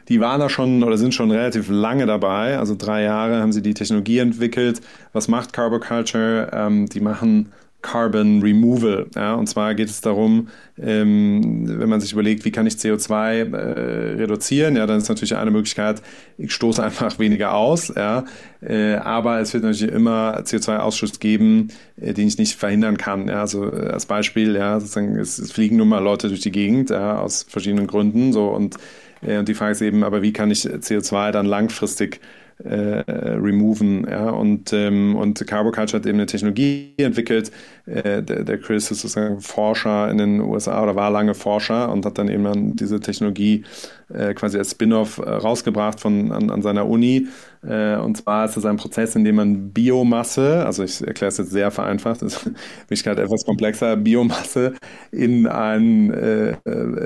[0.08, 2.58] die waren da schon oder sind schon relativ lange dabei.
[2.58, 4.80] Also drei Jahre haben sie die Technologie entwickelt.
[5.12, 6.50] Was macht Carboculture?
[6.52, 9.06] Ähm, die machen Carbon Removal.
[9.14, 10.48] Ja, und zwar geht es darum,
[10.80, 15.36] ähm, wenn man sich überlegt, wie kann ich CO2 äh, reduzieren, ja, dann ist natürlich
[15.36, 16.02] eine Möglichkeit,
[16.38, 18.24] ich stoße einfach weniger aus, ja,
[18.60, 21.68] äh, aber es wird natürlich immer CO2-Ausschuss geben,
[22.00, 23.28] äh, den ich nicht verhindern kann.
[23.28, 26.52] Ja, also äh, als Beispiel, ja, sozusagen, es, es, fliegen nun mal Leute durch die
[26.52, 28.76] Gegend, ja, aus verschiedenen Gründen, so und,
[29.22, 34.06] äh, und die Frage ist eben, aber wie kann ich CO2 dann langfristig äh, removen.
[34.08, 34.30] Ja?
[34.30, 37.52] Und, ähm, und Carbo Culture hat eben eine Technologie entwickelt.
[37.86, 42.04] Äh, der, der Chris ist sozusagen Forscher in den USA oder war lange Forscher und
[42.04, 43.64] hat dann eben dann diese Technologie
[44.12, 47.28] äh, quasi als Spin-off äh, rausgebracht von, an, an seiner Uni.
[47.66, 51.38] Äh, und zwar ist es ein Prozess, in dem man Biomasse, also ich erkläre es
[51.38, 54.74] jetzt sehr vereinfacht, das ist in Wirklichkeit etwas komplexer, Biomasse
[55.10, 56.56] in, ein, äh,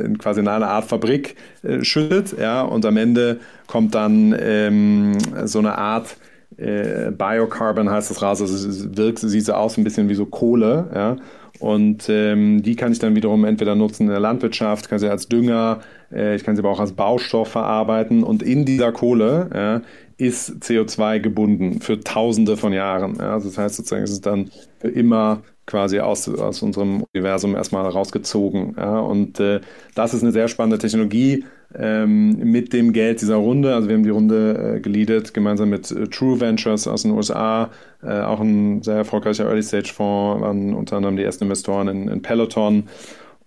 [0.04, 5.16] in quasi in eine Art Fabrik äh, schüttet, ja, und am Ende kommt dann ähm,
[5.44, 6.16] so eine Art
[6.58, 10.26] äh, Biocarbon heißt das raus, also es wirkt, sieht so aus ein bisschen wie so
[10.26, 11.16] Kohle, ja,
[11.60, 15.28] und ähm, die kann ich dann wiederum entweder nutzen in der Landwirtschaft, kann sie als
[15.28, 19.80] Dünger, ich kann sie aber auch als Baustoff verarbeiten und in dieser Kohle ja,
[20.22, 23.16] ist CO2 gebunden für tausende von Jahren.
[23.16, 23.35] Ja.
[23.35, 27.87] Also das heißt sozusagen, es ist dann für immer quasi aus, aus unserem Universum erstmal
[27.87, 28.74] rausgezogen.
[28.76, 28.98] Ja.
[29.00, 29.61] Und äh,
[29.94, 33.74] das ist eine sehr spannende Technologie ähm, mit dem Geld dieser Runde.
[33.74, 37.70] Also wir haben die Runde äh, geleadet gemeinsam mit äh, True Ventures aus den USA,
[38.02, 42.85] äh, auch ein sehr erfolgreicher Early-Stage-Fonds, waren unter anderem die ersten Investoren in, in Peloton.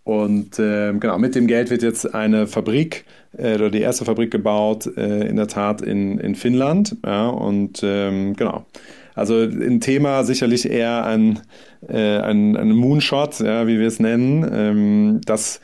[0.05, 3.05] Und äh, genau, mit dem Geld wird jetzt eine Fabrik
[3.37, 6.95] äh, oder die erste Fabrik gebaut, äh, in der Tat in, in Finnland.
[7.03, 8.65] Ja, und ähm, genau.
[9.15, 11.39] Also ein Thema sicherlich eher ein,
[11.89, 14.47] äh, ein, ein Moonshot, ja, wie wir es nennen.
[14.53, 15.59] Ähm, das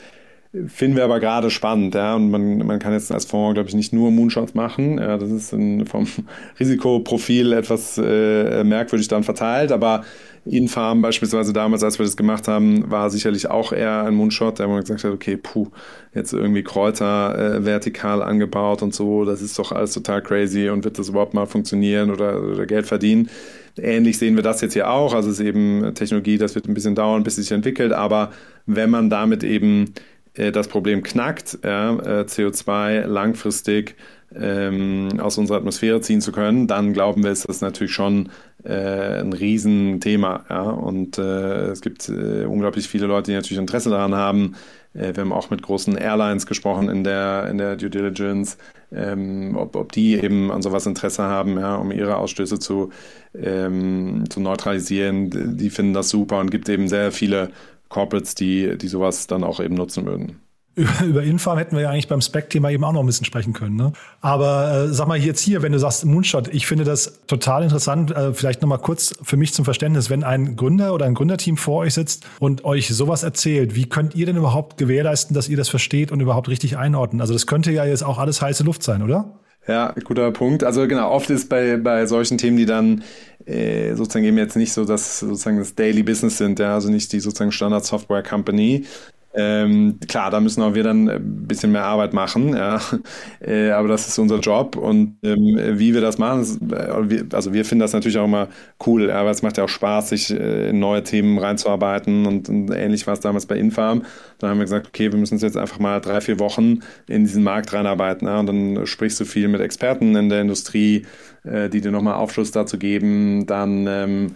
[0.68, 2.16] Finden wir aber gerade spannend, ja.
[2.16, 4.98] Und man, man kann jetzt als Fonds, glaube ich, nicht nur Moonshots machen.
[4.98, 6.08] Ja, das ist in, vom
[6.60, 10.04] Risikoprofil etwas äh, merkwürdig dann verteilt, aber
[10.46, 14.68] Infarm beispielsweise damals, als wir das gemacht haben, war sicherlich auch eher ein Moonshot, der
[14.68, 15.68] man gesagt hat, okay, puh,
[16.16, 20.84] jetzt irgendwie Kräuter äh, vertikal angebaut und so, das ist doch alles total crazy und
[20.84, 23.30] wird das überhaupt mal funktionieren oder, oder Geld verdienen.
[23.78, 25.14] Ähnlich sehen wir das jetzt hier auch.
[25.14, 28.32] Also es ist eben Technologie, das wird ein bisschen dauern, bis es sich entwickelt, aber
[28.66, 29.94] wenn man damit eben
[30.34, 33.96] äh, das Problem knackt, ja, äh, CO2 langfristig
[34.36, 38.30] ähm, aus unserer Atmosphäre ziehen zu können, dann glauben wir, ist das natürlich schon
[38.64, 40.46] äh, ein Riesenthema.
[40.50, 40.62] Ja?
[40.64, 44.56] Und äh, es gibt äh, unglaublich viele Leute, die natürlich Interesse daran haben.
[44.94, 48.58] Äh, wir haben auch mit großen Airlines gesprochen in der, in der Due Diligence,
[48.92, 52.90] ähm, ob, ob die eben an sowas Interesse haben, ja, um ihre Ausstöße zu,
[53.36, 55.58] ähm, zu neutralisieren.
[55.58, 57.52] Die finden das super und gibt eben sehr viele
[57.90, 60.40] Corporates, die, die sowas dann auch eben nutzen würden.
[60.76, 63.54] Über, über Infarm hätten wir ja eigentlich beim Spec-Thema eben auch noch ein bisschen sprechen
[63.54, 63.76] können.
[63.76, 63.94] Ne?
[64.22, 68.12] Aber äh, sag mal jetzt hier, wenn du sagst Moonshot, ich finde das total interessant.
[68.12, 71.80] Äh, vielleicht nochmal kurz für mich zum Verständnis, wenn ein Gründer oder ein Gründerteam vor
[71.80, 75.70] euch sitzt und euch sowas erzählt, wie könnt ihr denn überhaupt gewährleisten, dass ihr das
[75.70, 77.22] versteht und überhaupt richtig einordnen?
[77.22, 79.40] Also das könnte ja jetzt auch alles heiße Luft sein, oder?
[79.68, 80.64] Ja, guter Punkt.
[80.64, 83.04] Also genau, oft ist bei, bei solchen Themen, die dann
[83.46, 87.14] äh, sozusagen eben jetzt nicht so das sozusagen das Daily Business sind, ja, also nicht
[87.14, 88.86] die sozusagen Standard Software Company,
[89.34, 92.80] ähm, klar, da müssen auch wir dann ein bisschen mehr Arbeit machen, ja.
[93.40, 97.54] Äh, aber das ist unser Job und ähm, wie wir das machen, ist, äh, also
[97.54, 98.50] wir finden das natürlich auch immer
[98.86, 102.70] cool, aber es macht ja auch Spaß, sich äh, in neue Themen reinzuarbeiten und, und
[102.72, 104.04] ähnlich war es damals bei Infarm.
[104.38, 107.24] Dann haben wir gesagt, okay, wir müssen uns jetzt einfach mal drei, vier Wochen in
[107.24, 108.40] diesen Markt reinarbeiten ja.
[108.40, 111.06] und dann sprichst du viel mit Experten in der Industrie,
[111.44, 114.36] äh, die dir nochmal Aufschluss dazu geben, dann ähm,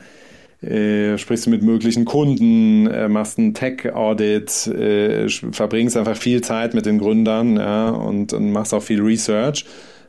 [0.66, 6.74] äh, sprichst du mit möglichen Kunden, äh, machst einen Tech-Audit, äh, verbringst einfach viel Zeit
[6.74, 9.66] mit den Gründern ja, und, und machst auch viel Research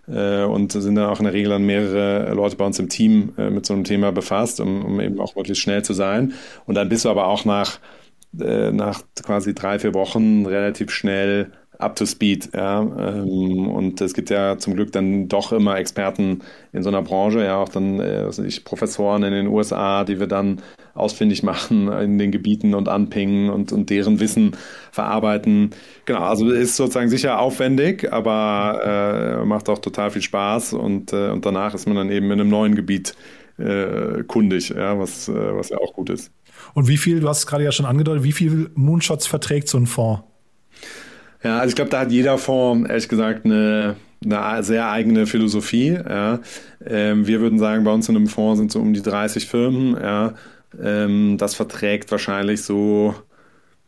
[0.09, 3.35] äh, und sind dann auch in der Regel dann mehrere Leute bei uns im Team
[3.37, 6.33] äh, mit so einem Thema befasst, um, um eben auch möglichst schnell zu sein.
[6.65, 7.79] Und dann bist du aber auch nach,
[8.41, 12.51] äh, nach quasi drei, vier Wochen relativ schnell up to speed.
[12.55, 12.81] Ja?
[12.81, 16.41] Ähm, und es gibt ja zum Glück dann doch immer Experten
[16.73, 20.27] in so einer Branche, ja, auch dann äh, ich, Professoren in den USA, die wir
[20.27, 20.63] dann
[20.95, 24.57] ausfindig machen in den Gebieten und anpingen und, und deren Wissen
[24.91, 25.71] verarbeiten.
[26.07, 31.31] Genau, also ist sozusagen sicher aufwendig, aber äh, macht auch total viel Spaß und, äh,
[31.31, 33.15] und danach ist man dann eben in einem neuen Gebiet
[33.59, 36.31] äh, kundig, ja, was, äh, was ja auch gut ist.
[36.75, 39.79] Und wie viel, du hast es gerade ja schon angedeutet, wie viel Moonshots verträgt so
[39.79, 40.23] ein Fonds?
[41.47, 45.97] Ja, also ich glaube, da hat jeder Fonds, ehrlich gesagt, eine, eine sehr eigene Philosophie.
[45.97, 46.41] Ja.
[46.85, 49.95] Ähm, wir würden sagen, bei uns in einem Fonds sind so um die 30 Firmen.
[49.95, 50.35] Ja.
[50.83, 53.15] Ähm, das verträgt wahrscheinlich so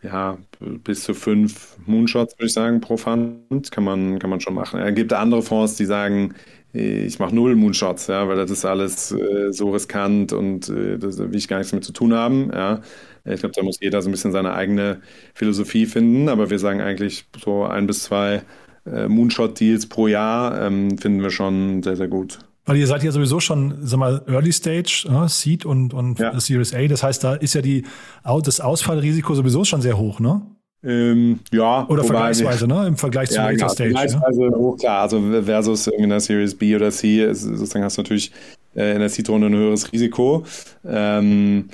[0.02, 3.70] ja, bis zu fünf Moonshots, würde ich sagen, pro Fund.
[3.70, 4.80] Kann man, kann man schon machen.
[4.80, 6.34] Es gibt andere Fonds, die sagen,
[6.72, 11.18] ich mache null Moonshots, ja, weil das ist alles äh, so riskant und äh, das
[11.18, 12.50] will ich gar nichts damit zu tun haben.
[12.52, 12.82] Ja.
[13.24, 15.00] Ich glaube, da muss jeder so ein bisschen seine eigene
[15.34, 18.42] Philosophie finden, aber wir sagen eigentlich so ein bis zwei
[18.86, 22.38] äh, Moonshot-Deals pro Jahr ähm, finden wir schon sehr, sehr gut.
[22.68, 26.38] Weil ihr seid ja sowieso schon, sag mal, Early Stage, äh, Seed und, und ja.
[26.38, 26.86] Series A.
[26.86, 27.84] Das heißt, da ist ja die,
[28.22, 30.42] das Ausfallrisiko sowieso schon sehr hoch, ne?
[30.84, 31.88] Ähm, ja.
[31.88, 32.86] Oder vergleichsweise, ne?
[32.86, 33.90] Im Vergleich zu ja, Later genau, Stage.
[33.92, 34.50] Vergleichsweise ja?
[34.50, 35.00] hoch, klar.
[35.00, 38.32] Also versus in der Series B oder C, sozusagen hast du natürlich
[38.76, 40.44] äh, in der Seed-Runde ein höheres Risiko.
[40.86, 41.70] Ähm,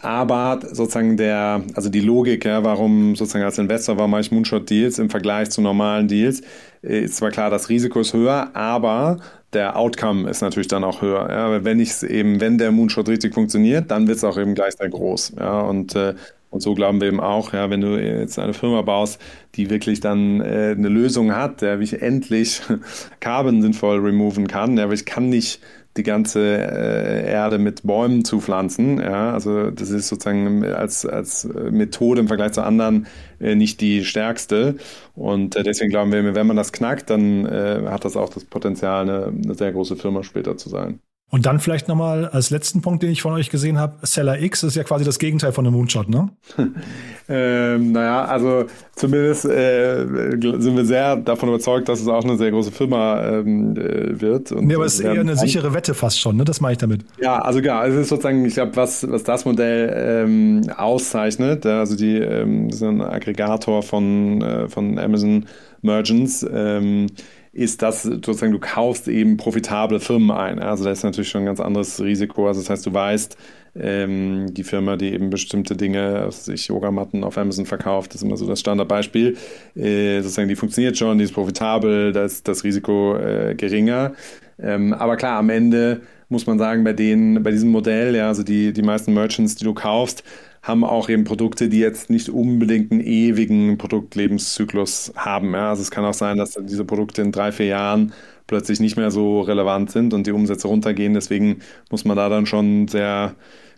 [0.00, 4.98] aber sozusagen der, also die Logik, ja, warum sozusagen als Investor, warum mache ich Moonshot-Deals
[4.98, 6.40] im Vergleich zu normalen Deals,
[6.82, 9.18] äh, ist zwar klar, das Risiko ist höher, aber
[9.52, 11.28] der Outcome ist natürlich dann auch höher.
[11.30, 14.74] Ja, wenn ich eben, wenn der Moonshot richtig funktioniert, dann wird es auch eben gleich
[14.76, 15.34] sehr groß.
[15.38, 16.14] Ja, und äh,
[16.50, 19.20] und so glauben wir eben auch, ja, wenn du jetzt eine Firma baust,
[19.54, 22.62] die wirklich dann äh, eine Lösung hat, ja, wie ich endlich
[23.20, 25.60] Carbon sinnvoll removen kann, ja, aber ich kann nicht
[25.98, 28.98] die ganze äh, Erde mit Bäumen zupflanzen.
[29.00, 33.06] Ja, also das ist sozusagen als, als Methode im Vergleich zu anderen
[33.40, 34.76] äh, nicht die stärkste.
[35.14, 38.44] Und äh, deswegen glauben wir, wenn man das knackt, dann äh, hat das auch das
[38.44, 41.00] Potenzial, eine, eine sehr große Firma später zu sein.
[41.30, 44.62] Und dann vielleicht nochmal als letzten Punkt, den ich von euch gesehen habe, Seller X
[44.62, 46.30] ist ja quasi das Gegenteil von einem Moonshot, ne?
[47.28, 48.64] ähm, naja, also
[48.94, 53.76] zumindest äh, sind wir sehr davon überzeugt, dass es auch eine sehr große Firma ähm,
[53.76, 54.52] äh, wird.
[54.52, 56.46] Und nee, aber es ist eher eine sichere Wette fast schon, ne?
[56.46, 57.04] Das meine ich damit.
[57.20, 61.94] Ja, also genau, es ist sozusagen, ich glaube, was, was das Modell ähm, auszeichnet, also
[61.94, 65.44] die ähm, so ein Aggregator von, äh, von Amazon
[65.82, 67.08] Merchants, ähm,
[67.52, 70.58] ist, dass sozusagen du kaufst eben profitable Firmen ein.
[70.58, 72.46] Also das ist natürlich schon ein ganz anderes Risiko.
[72.48, 73.36] Also das heißt, du weißt,
[73.76, 78.36] ähm, die Firma, die eben bestimmte Dinge, sich Yogamatten auf Amazon verkauft, das ist immer
[78.36, 79.36] so das Standardbeispiel.
[79.76, 84.12] Äh, sozusagen, die funktioniert schon, die ist profitabel, da ist das Risiko äh, geringer.
[84.60, 88.42] Ähm, aber klar, am Ende muss man sagen, bei denen, bei diesem Modell, ja, also
[88.42, 90.24] die, die meisten Merchants, die du kaufst,
[90.62, 95.52] haben auch eben Produkte, die jetzt nicht unbedingt einen ewigen Produktlebenszyklus haben.
[95.52, 95.70] Ja.
[95.70, 98.12] Also es kann auch sein, dass diese Produkte in drei, vier Jahren
[98.46, 101.14] plötzlich nicht mehr so relevant sind und die Umsätze runtergehen.
[101.14, 101.60] Deswegen
[101.90, 103.34] muss man da dann schon sehr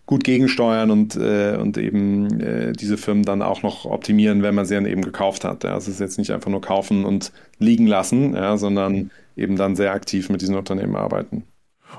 [0.07, 4.66] gut gegensteuern und, äh, und eben äh, diese Firmen dann auch noch optimieren, wenn man
[4.66, 5.62] sie dann eben gekauft hat.
[5.62, 5.74] Ja.
[5.74, 9.76] Also es ist jetzt nicht einfach nur kaufen und liegen lassen, ja, sondern eben dann
[9.76, 11.44] sehr aktiv mit diesen Unternehmen arbeiten.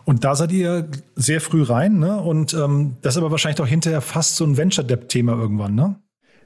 [0.06, 2.18] Und da seid ihr sehr früh rein, ne?
[2.18, 5.96] Und ähm, das ist aber wahrscheinlich auch hinterher fast so ein Venture-Debt-Thema irgendwann, ne?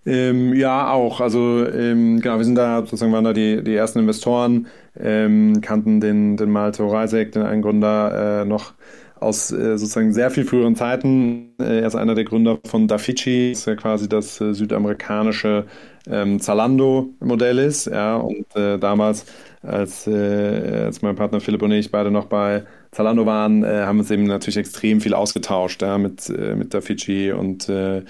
[0.06, 1.20] Ähm, ja, auch.
[1.20, 4.68] Also ähm, genau, wir sind da sozusagen waren da die, die ersten Investoren,
[5.00, 8.74] ähm, kannten den, den Malte Horeisek, den einen Gründer, äh, noch
[9.20, 11.54] aus äh, sozusagen sehr viel früheren Zeiten.
[11.60, 15.66] Äh, er ist einer der Gründer von Dafici, das ist ja quasi das äh, südamerikanische
[16.08, 17.88] ähm, Zalando-Modell ist.
[17.88, 19.26] Ja, und äh, damals,
[19.64, 22.66] als, als mein Partner Philipp und ich beide noch bei
[22.96, 27.34] Zalando waren, äh, haben uns eben natürlich extrem viel ausgetauscht ja, mit, äh, mit Dafici
[27.34, 28.04] und, äh, äh,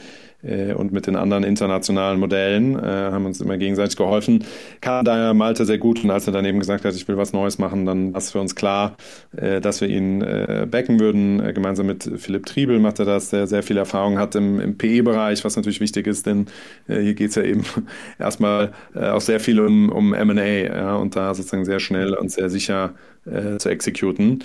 [0.74, 2.82] und mit den anderen internationalen Modellen, äh,
[3.12, 4.44] haben uns immer gegenseitig geholfen.
[4.82, 7.34] Kam daher Malte sehr gut und als er dann eben gesagt hat, ich will was
[7.34, 8.96] Neues machen, dann war es für uns klar,
[9.36, 10.20] äh, dass wir ihn
[10.70, 11.54] backen würden.
[11.54, 15.44] gemeinsam mit Philipp Triebel macht er das, der sehr viel Erfahrung hat im, im PE-Bereich,
[15.44, 16.48] was natürlich wichtig ist, denn
[16.88, 17.64] hier geht es ja eben
[18.20, 22.50] erstmal auch sehr viel um, um M&A ja, und da sozusagen sehr schnell und sehr
[22.50, 22.94] sicher
[23.26, 24.44] äh, zu exekuten.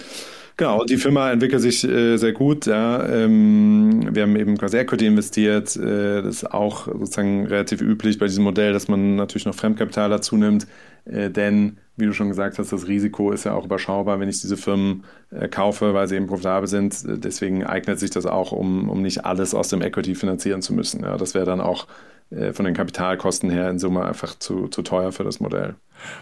[0.56, 2.66] Genau, die Firma entwickelt sich äh, sehr gut.
[2.66, 3.06] Ja.
[3.08, 5.74] Ähm, wir haben eben quasi Equity investiert.
[5.76, 10.10] Äh, das ist auch sozusagen relativ üblich bei diesem Modell, dass man natürlich noch Fremdkapital
[10.10, 10.66] dazu nimmt.
[11.06, 14.40] Äh, denn, wie du schon gesagt hast, das Risiko ist ja auch überschaubar, wenn ich
[14.40, 17.04] diese Firmen äh, kaufe, weil sie eben profitabel sind.
[17.04, 20.74] Äh, deswegen eignet sich das auch, um, um nicht alles aus dem Equity finanzieren zu
[20.74, 21.02] müssen.
[21.02, 21.16] Ja.
[21.16, 21.86] Das wäre dann auch
[22.30, 25.74] äh, von den Kapitalkosten her in Summe einfach zu, zu teuer für das Modell.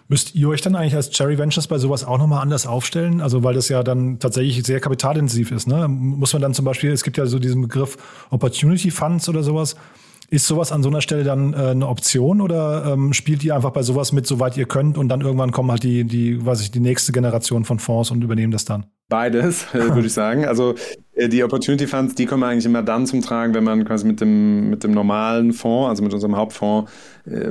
[0.09, 3.21] Müsst ihr euch dann eigentlich als Cherry Ventures bei sowas auch nochmal anders aufstellen?
[3.21, 5.69] Also weil das ja dann tatsächlich sehr kapitalintensiv ist.
[5.69, 5.87] Ne?
[5.89, 7.97] Muss man dann zum Beispiel, es gibt ja so diesen Begriff
[8.31, 9.77] Opportunity Funds oder sowas.
[10.31, 13.71] Ist sowas an so einer Stelle dann äh, eine Option oder ähm, spielt ihr einfach
[13.71, 16.71] bei sowas mit, soweit ihr könnt und dann irgendwann kommen halt die, die, weiß ich,
[16.71, 18.85] die nächste Generation von Fonds und übernehmen das dann?
[19.09, 20.45] Beides, würde ich sagen.
[20.45, 20.75] Also
[21.15, 24.21] äh, die Opportunity Funds, die kommen eigentlich immer dann zum Tragen, wenn man quasi mit
[24.21, 26.93] dem, mit dem normalen Fonds, also mit unserem Hauptfonds,
[27.27, 27.49] äh,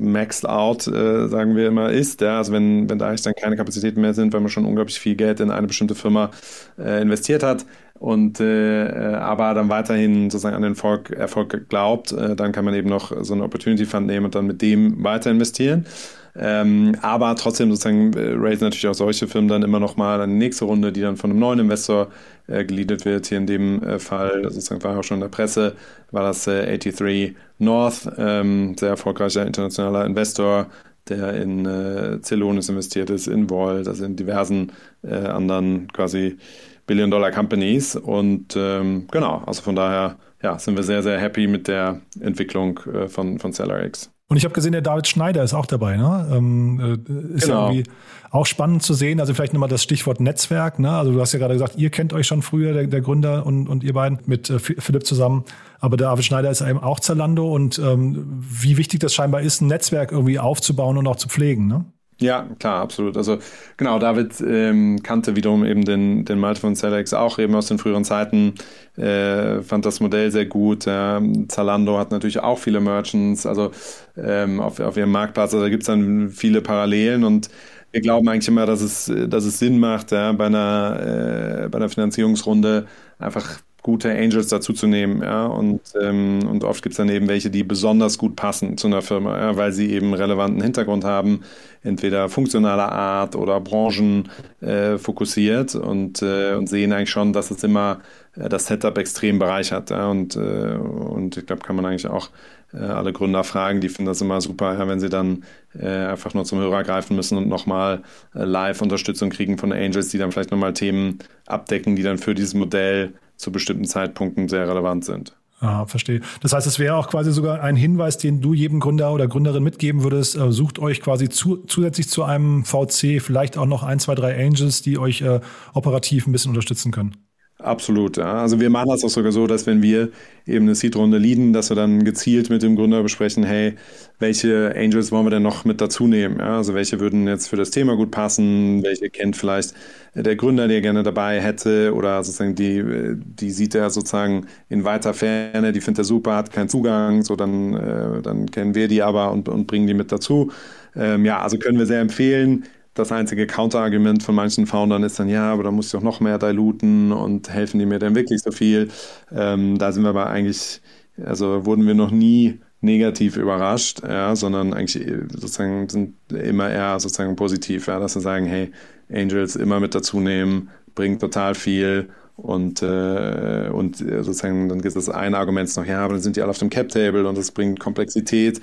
[0.00, 2.20] maxed out, äh, sagen wir immer, ist.
[2.20, 2.38] Ja?
[2.38, 5.16] Also wenn, wenn da eigentlich dann keine Kapazitäten mehr sind, weil man schon unglaublich viel
[5.16, 6.30] Geld in eine bestimmte Firma
[6.76, 7.66] investiert hat
[7.98, 12.64] und äh, äh aber dann weiterhin sozusagen an den Erfolg, Erfolg glaubt, äh, dann kann
[12.64, 15.86] man eben noch so einen Opportunity Fund nehmen und dann mit dem weiter investieren.
[16.34, 20.32] Ähm, aber trotzdem sozusagen äh, raisen natürlich auch solche Firmen dann immer noch mal eine
[20.32, 22.08] nächste Runde, die dann von einem neuen Investor
[22.46, 23.26] äh, geleadet wird.
[23.26, 25.74] Hier in dem äh, Fall, sozusagen war auch schon in der Presse,
[26.10, 30.68] war das äh, 83 North, ähm, sehr erfolgreicher internationaler Investor,
[31.08, 34.72] der in äh, Celonis investiert ist, in Volt, also in diversen
[35.02, 36.38] äh, anderen quasi
[36.86, 37.96] Billion-Dollar-Companies.
[37.96, 42.80] Und ähm, genau, also von daher ja, sind wir sehr, sehr happy mit der Entwicklung
[42.92, 44.10] äh, von, von SellerX.
[44.28, 45.98] Und ich habe gesehen, der David Schneider ist auch dabei.
[45.98, 46.26] Ne?
[46.32, 47.68] Ähm, äh, ist genau.
[47.68, 47.90] irgendwie
[48.30, 49.20] auch spannend zu sehen.
[49.20, 50.78] Also vielleicht nochmal das Stichwort Netzwerk.
[50.78, 50.90] Ne?
[50.90, 53.68] Also du hast ja gerade gesagt, ihr kennt euch schon früher, der, der Gründer und,
[53.68, 55.44] und ihr beiden mit äh, Philipp zusammen.
[55.80, 57.52] Aber der David Schneider ist eben auch Zalando.
[57.52, 61.66] Und ähm, wie wichtig das scheinbar ist, ein Netzwerk irgendwie aufzubauen und auch zu pflegen.
[61.66, 61.84] Ne?
[62.22, 63.16] Ja, klar, absolut.
[63.16, 63.38] Also
[63.76, 67.78] genau, David ähm, kannte wiederum eben den, den Malte von Celex auch eben aus den
[67.78, 68.54] früheren Zeiten,
[68.96, 70.84] äh, fand das Modell sehr gut.
[70.84, 71.20] Ja.
[71.48, 73.72] Zalando hat natürlich auch viele Merchants, also
[74.16, 77.50] ähm, auf, auf ihrem Marktplatz, also da gibt es dann viele Parallelen und
[77.90, 81.78] wir glauben eigentlich immer, dass es, dass es Sinn macht, ja, bei einer, äh, bei
[81.78, 82.86] einer Finanzierungsrunde
[83.18, 87.28] einfach gute Angels dazu zu nehmen, ja, und, ähm, und oft gibt es dann eben
[87.28, 91.42] welche, die besonders gut passen zu einer Firma, ja, weil sie eben relevanten Hintergrund haben,
[91.82, 94.30] entweder funktionaler Art oder Branchen
[94.60, 98.00] äh, und, äh, und sehen eigentlich schon, dass es immer
[98.36, 102.30] äh, das Setup extrem bereichert, ja, und, äh, und ich glaube, kann man eigentlich auch
[102.72, 105.44] äh, alle Gründer fragen, die finden das immer super, ja, wenn sie dann
[105.78, 108.02] äh, einfach nur zum Hörer greifen müssen und nochmal
[108.34, 112.34] äh, live Unterstützung kriegen von Angels, die dann vielleicht nochmal Themen abdecken, die dann für
[112.34, 115.36] dieses Modell zu bestimmten Zeitpunkten sehr relevant sind.
[115.60, 116.20] Ah, verstehe.
[116.40, 119.62] Das heißt, es wäre auch quasi sogar ein Hinweis, den du jedem Gründer oder Gründerin
[119.62, 120.34] mitgeben würdest.
[120.34, 124.44] Äh, sucht euch quasi zu, zusätzlich zu einem VC vielleicht auch noch ein, zwei, drei
[124.44, 125.40] Angels, die euch äh,
[125.72, 127.16] operativ ein bisschen unterstützen können.
[127.64, 128.42] Absolut, ja.
[128.42, 130.10] Also wir machen das auch sogar so, dass wenn wir
[130.46, 133.74] eben eine Seed-Runde leaden, dass wir dann gezielt mit dem Gründer besprechen, hey,
[134.18, 136.40] welche Angels wollen wir denn noch mit dazu nehmen?
[136.40, 136.56] Ja?
[136.56, 139.74] Also welche würden jetzt für das Thema gut passen, welche kennt vielleicht
[140.14, 142.82] der Gründer, der gerne dabei hätte oder sozusagen die,
[143.16, 147.36] die sieht er sozusagen in weiter Ferne, die findet er super, hat keinen Zugang, so
[147.36, 150.50] dann, äh, dann kennen wir die aber und, und bringen die mit dazu.
[150.96, 152.64] Ähm, ja, also können wir sehr empfehlen,
[152.94, 156.20] das einzige Counterargument von manchen Foundern ist dann, ja, aber da muss ich auch noch
[156.20, 158.90] mehr diluten und helfen die mir denn wirklich so viel?
[159.34, 160.82] Ähm, da sind wir aber eigentlich,
[161.24, 167.36] also wurden wir noch nie negativ überrascht, ja, sondern eigentlich sozusagen sind immer eher sozusagen
[167.36, 168.72] positiv, ja, dass sie sagen, hey,
[169.10, 175.08] Angels immer mit dazu nehmen, bringt total viel und, äh, und sozusagen dann gibt es
[175.08, 177.78] ein Argument noch, ja, aber dann sind die alle auf dem Cap-Table und das bringt
[177.78, 178.60] Komplexität.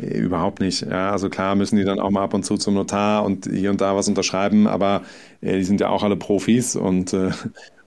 [0.00, 0.82] Äh, überhaupt nicht.
[0.82, 3.70] Ja, also klar müssen die dann auch mal ab und zu zum Notar und hier
[3.70, 5.02] und da was unterschreiben, aber
[5.40, 7.30] äh, die sind ja auch alle Profis und, äh,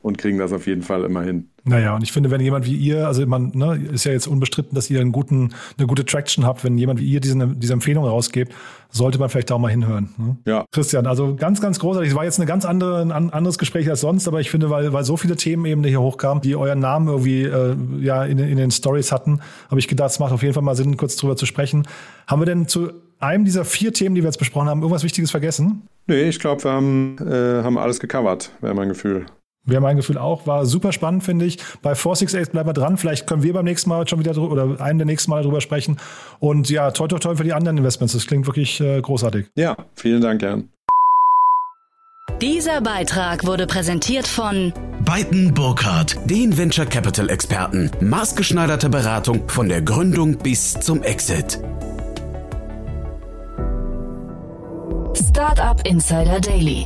[0.04, 1.50] und kriegen das auf jeden Fall immer hin.
[1.64, 4.76] Naja, und ich finde, wenn jemand wie ihr, also man ne, ist ja jetzt unbestritten,
[4.76, 8.04] dass ihr einen guten, eine gute Traction habt, wenn jemand wie ihr diese, diese Empfehlung
[8.04, 8.54] rausgebt,
[8.90, 10.10] sollte man vielleicht auch mal hinhören.
[10.18, 10.38] Ne?
[10.46, 10.66] Ja.
[10.72, 12.12] Christian, also ganz, ganz großartig.
[12.12, 14.92] Es war jetzt eine ganz andere, ein anderes Gespräch als sonst, aber ich finde, weil,
[14.92, 18.58] weil so viele Themen eben hier hochkamen, die euren Namen irgendwie äh, ja in, in
[18.58, 19.40] den Stories hatten,
[19.70, 21.88] habe ich gedacht, es macht auf jeden Fall mal Sinn, kurz drüber zu sprechen.
[22.28, 25.32] Haben wir denn zu einem dieser vier Themen, die wir jetzt besprochen haben, irgendwas Wichtiges
[25.32, 25.84] vergessen?
[26.08, 29.26] Nee, ich glaube, wir haben, äh, haben alles gecovert, wäre mein Gefühl.
[29.66, 30.46] Wäre mein Gefühl auch.
[30.46, 31.58] War super spannend, finde ich.
[31.82, 32.98] Bei 468 bleiben wir dran.
[32.98, 35.98] Vielleicht können wir beim nächsten Mal schon wieder oder einen der nächsten Mal drüber sprechen.
[36.40, 38.14] Und ja, toi, toi, toi für die anderen Investments.
[38.14, 39.48] Das klingt wirklich äh, großartig.
[39.56, 40.70] Ja, vielen Dank, Jan.
[42.42, 44.74] Dieser Beitrag wurde präsentiert von
[45.06, 47.90] Beiten Burkhardt, den Venture Capital Experten.
[48.02, 51.60] Maßgeschneiderte Beratung von der Gründung bis zum Exit.
[55.16, 56.86] Startup Insider Daily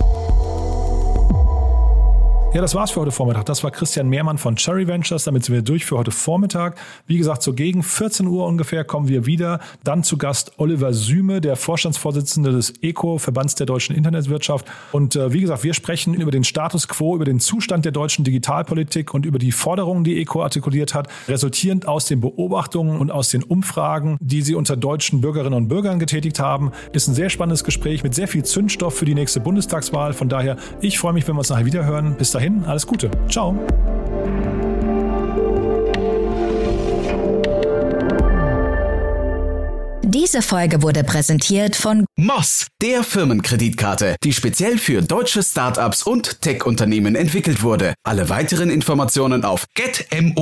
[2.53, 3.45] Ja, das war's für heute Vormittag.
[3.45, 5.23] Das war Christian Mehrmann von Cherry Ventures.
[5.23, 6.77] Damit sind wir durch für heute Vormittag.
[7.07, 9.61] Wie gesagt, so gegen 14 Uhr ungefähr kommen wir wieder.
[9.85, 14.65] Dann zu Gast Oliver Süme, der Vorstandsvorsitzende des ECO, Verbands der deutschen Internetwirtschaft.
[14.91, 18.25] Und äh, wie gesagt, wir sprechen über den Status quo, über den Zustand der deutschen
[18.25, 23.29] Digitalpolitik und über die Forderungen, die ECO artikuliert hat, resultierend aus den Beobachtungen und aus
[23.29, 26.73] den Umfragen, die sie unter deutschen Bürgerinnen und Bürgern getätigt haben.
[26.91, 30.11] Ist ein sehr spannendes Gespräch mit sehr viel Zündstoff für die nächste Bundestagswahl.
[30.11, 32.15] Von daher, ich freue mich, wenn wir uns nachher wieder hören.
[32.17, 33.11] Bis dahin dahin, alles Gute.
[33.29, 33.55] Ciao.
[40.03, 47.15] Diese Folge wurde präsentiert von Moss, der Firmenkreditkarte, die speziell für deutsche Startups und Tech-Unternehmen
[47.15, 47.93] entwickelt wurde.
[48.03, 50.41] Alle weiteren Informationen auf getmoss.de.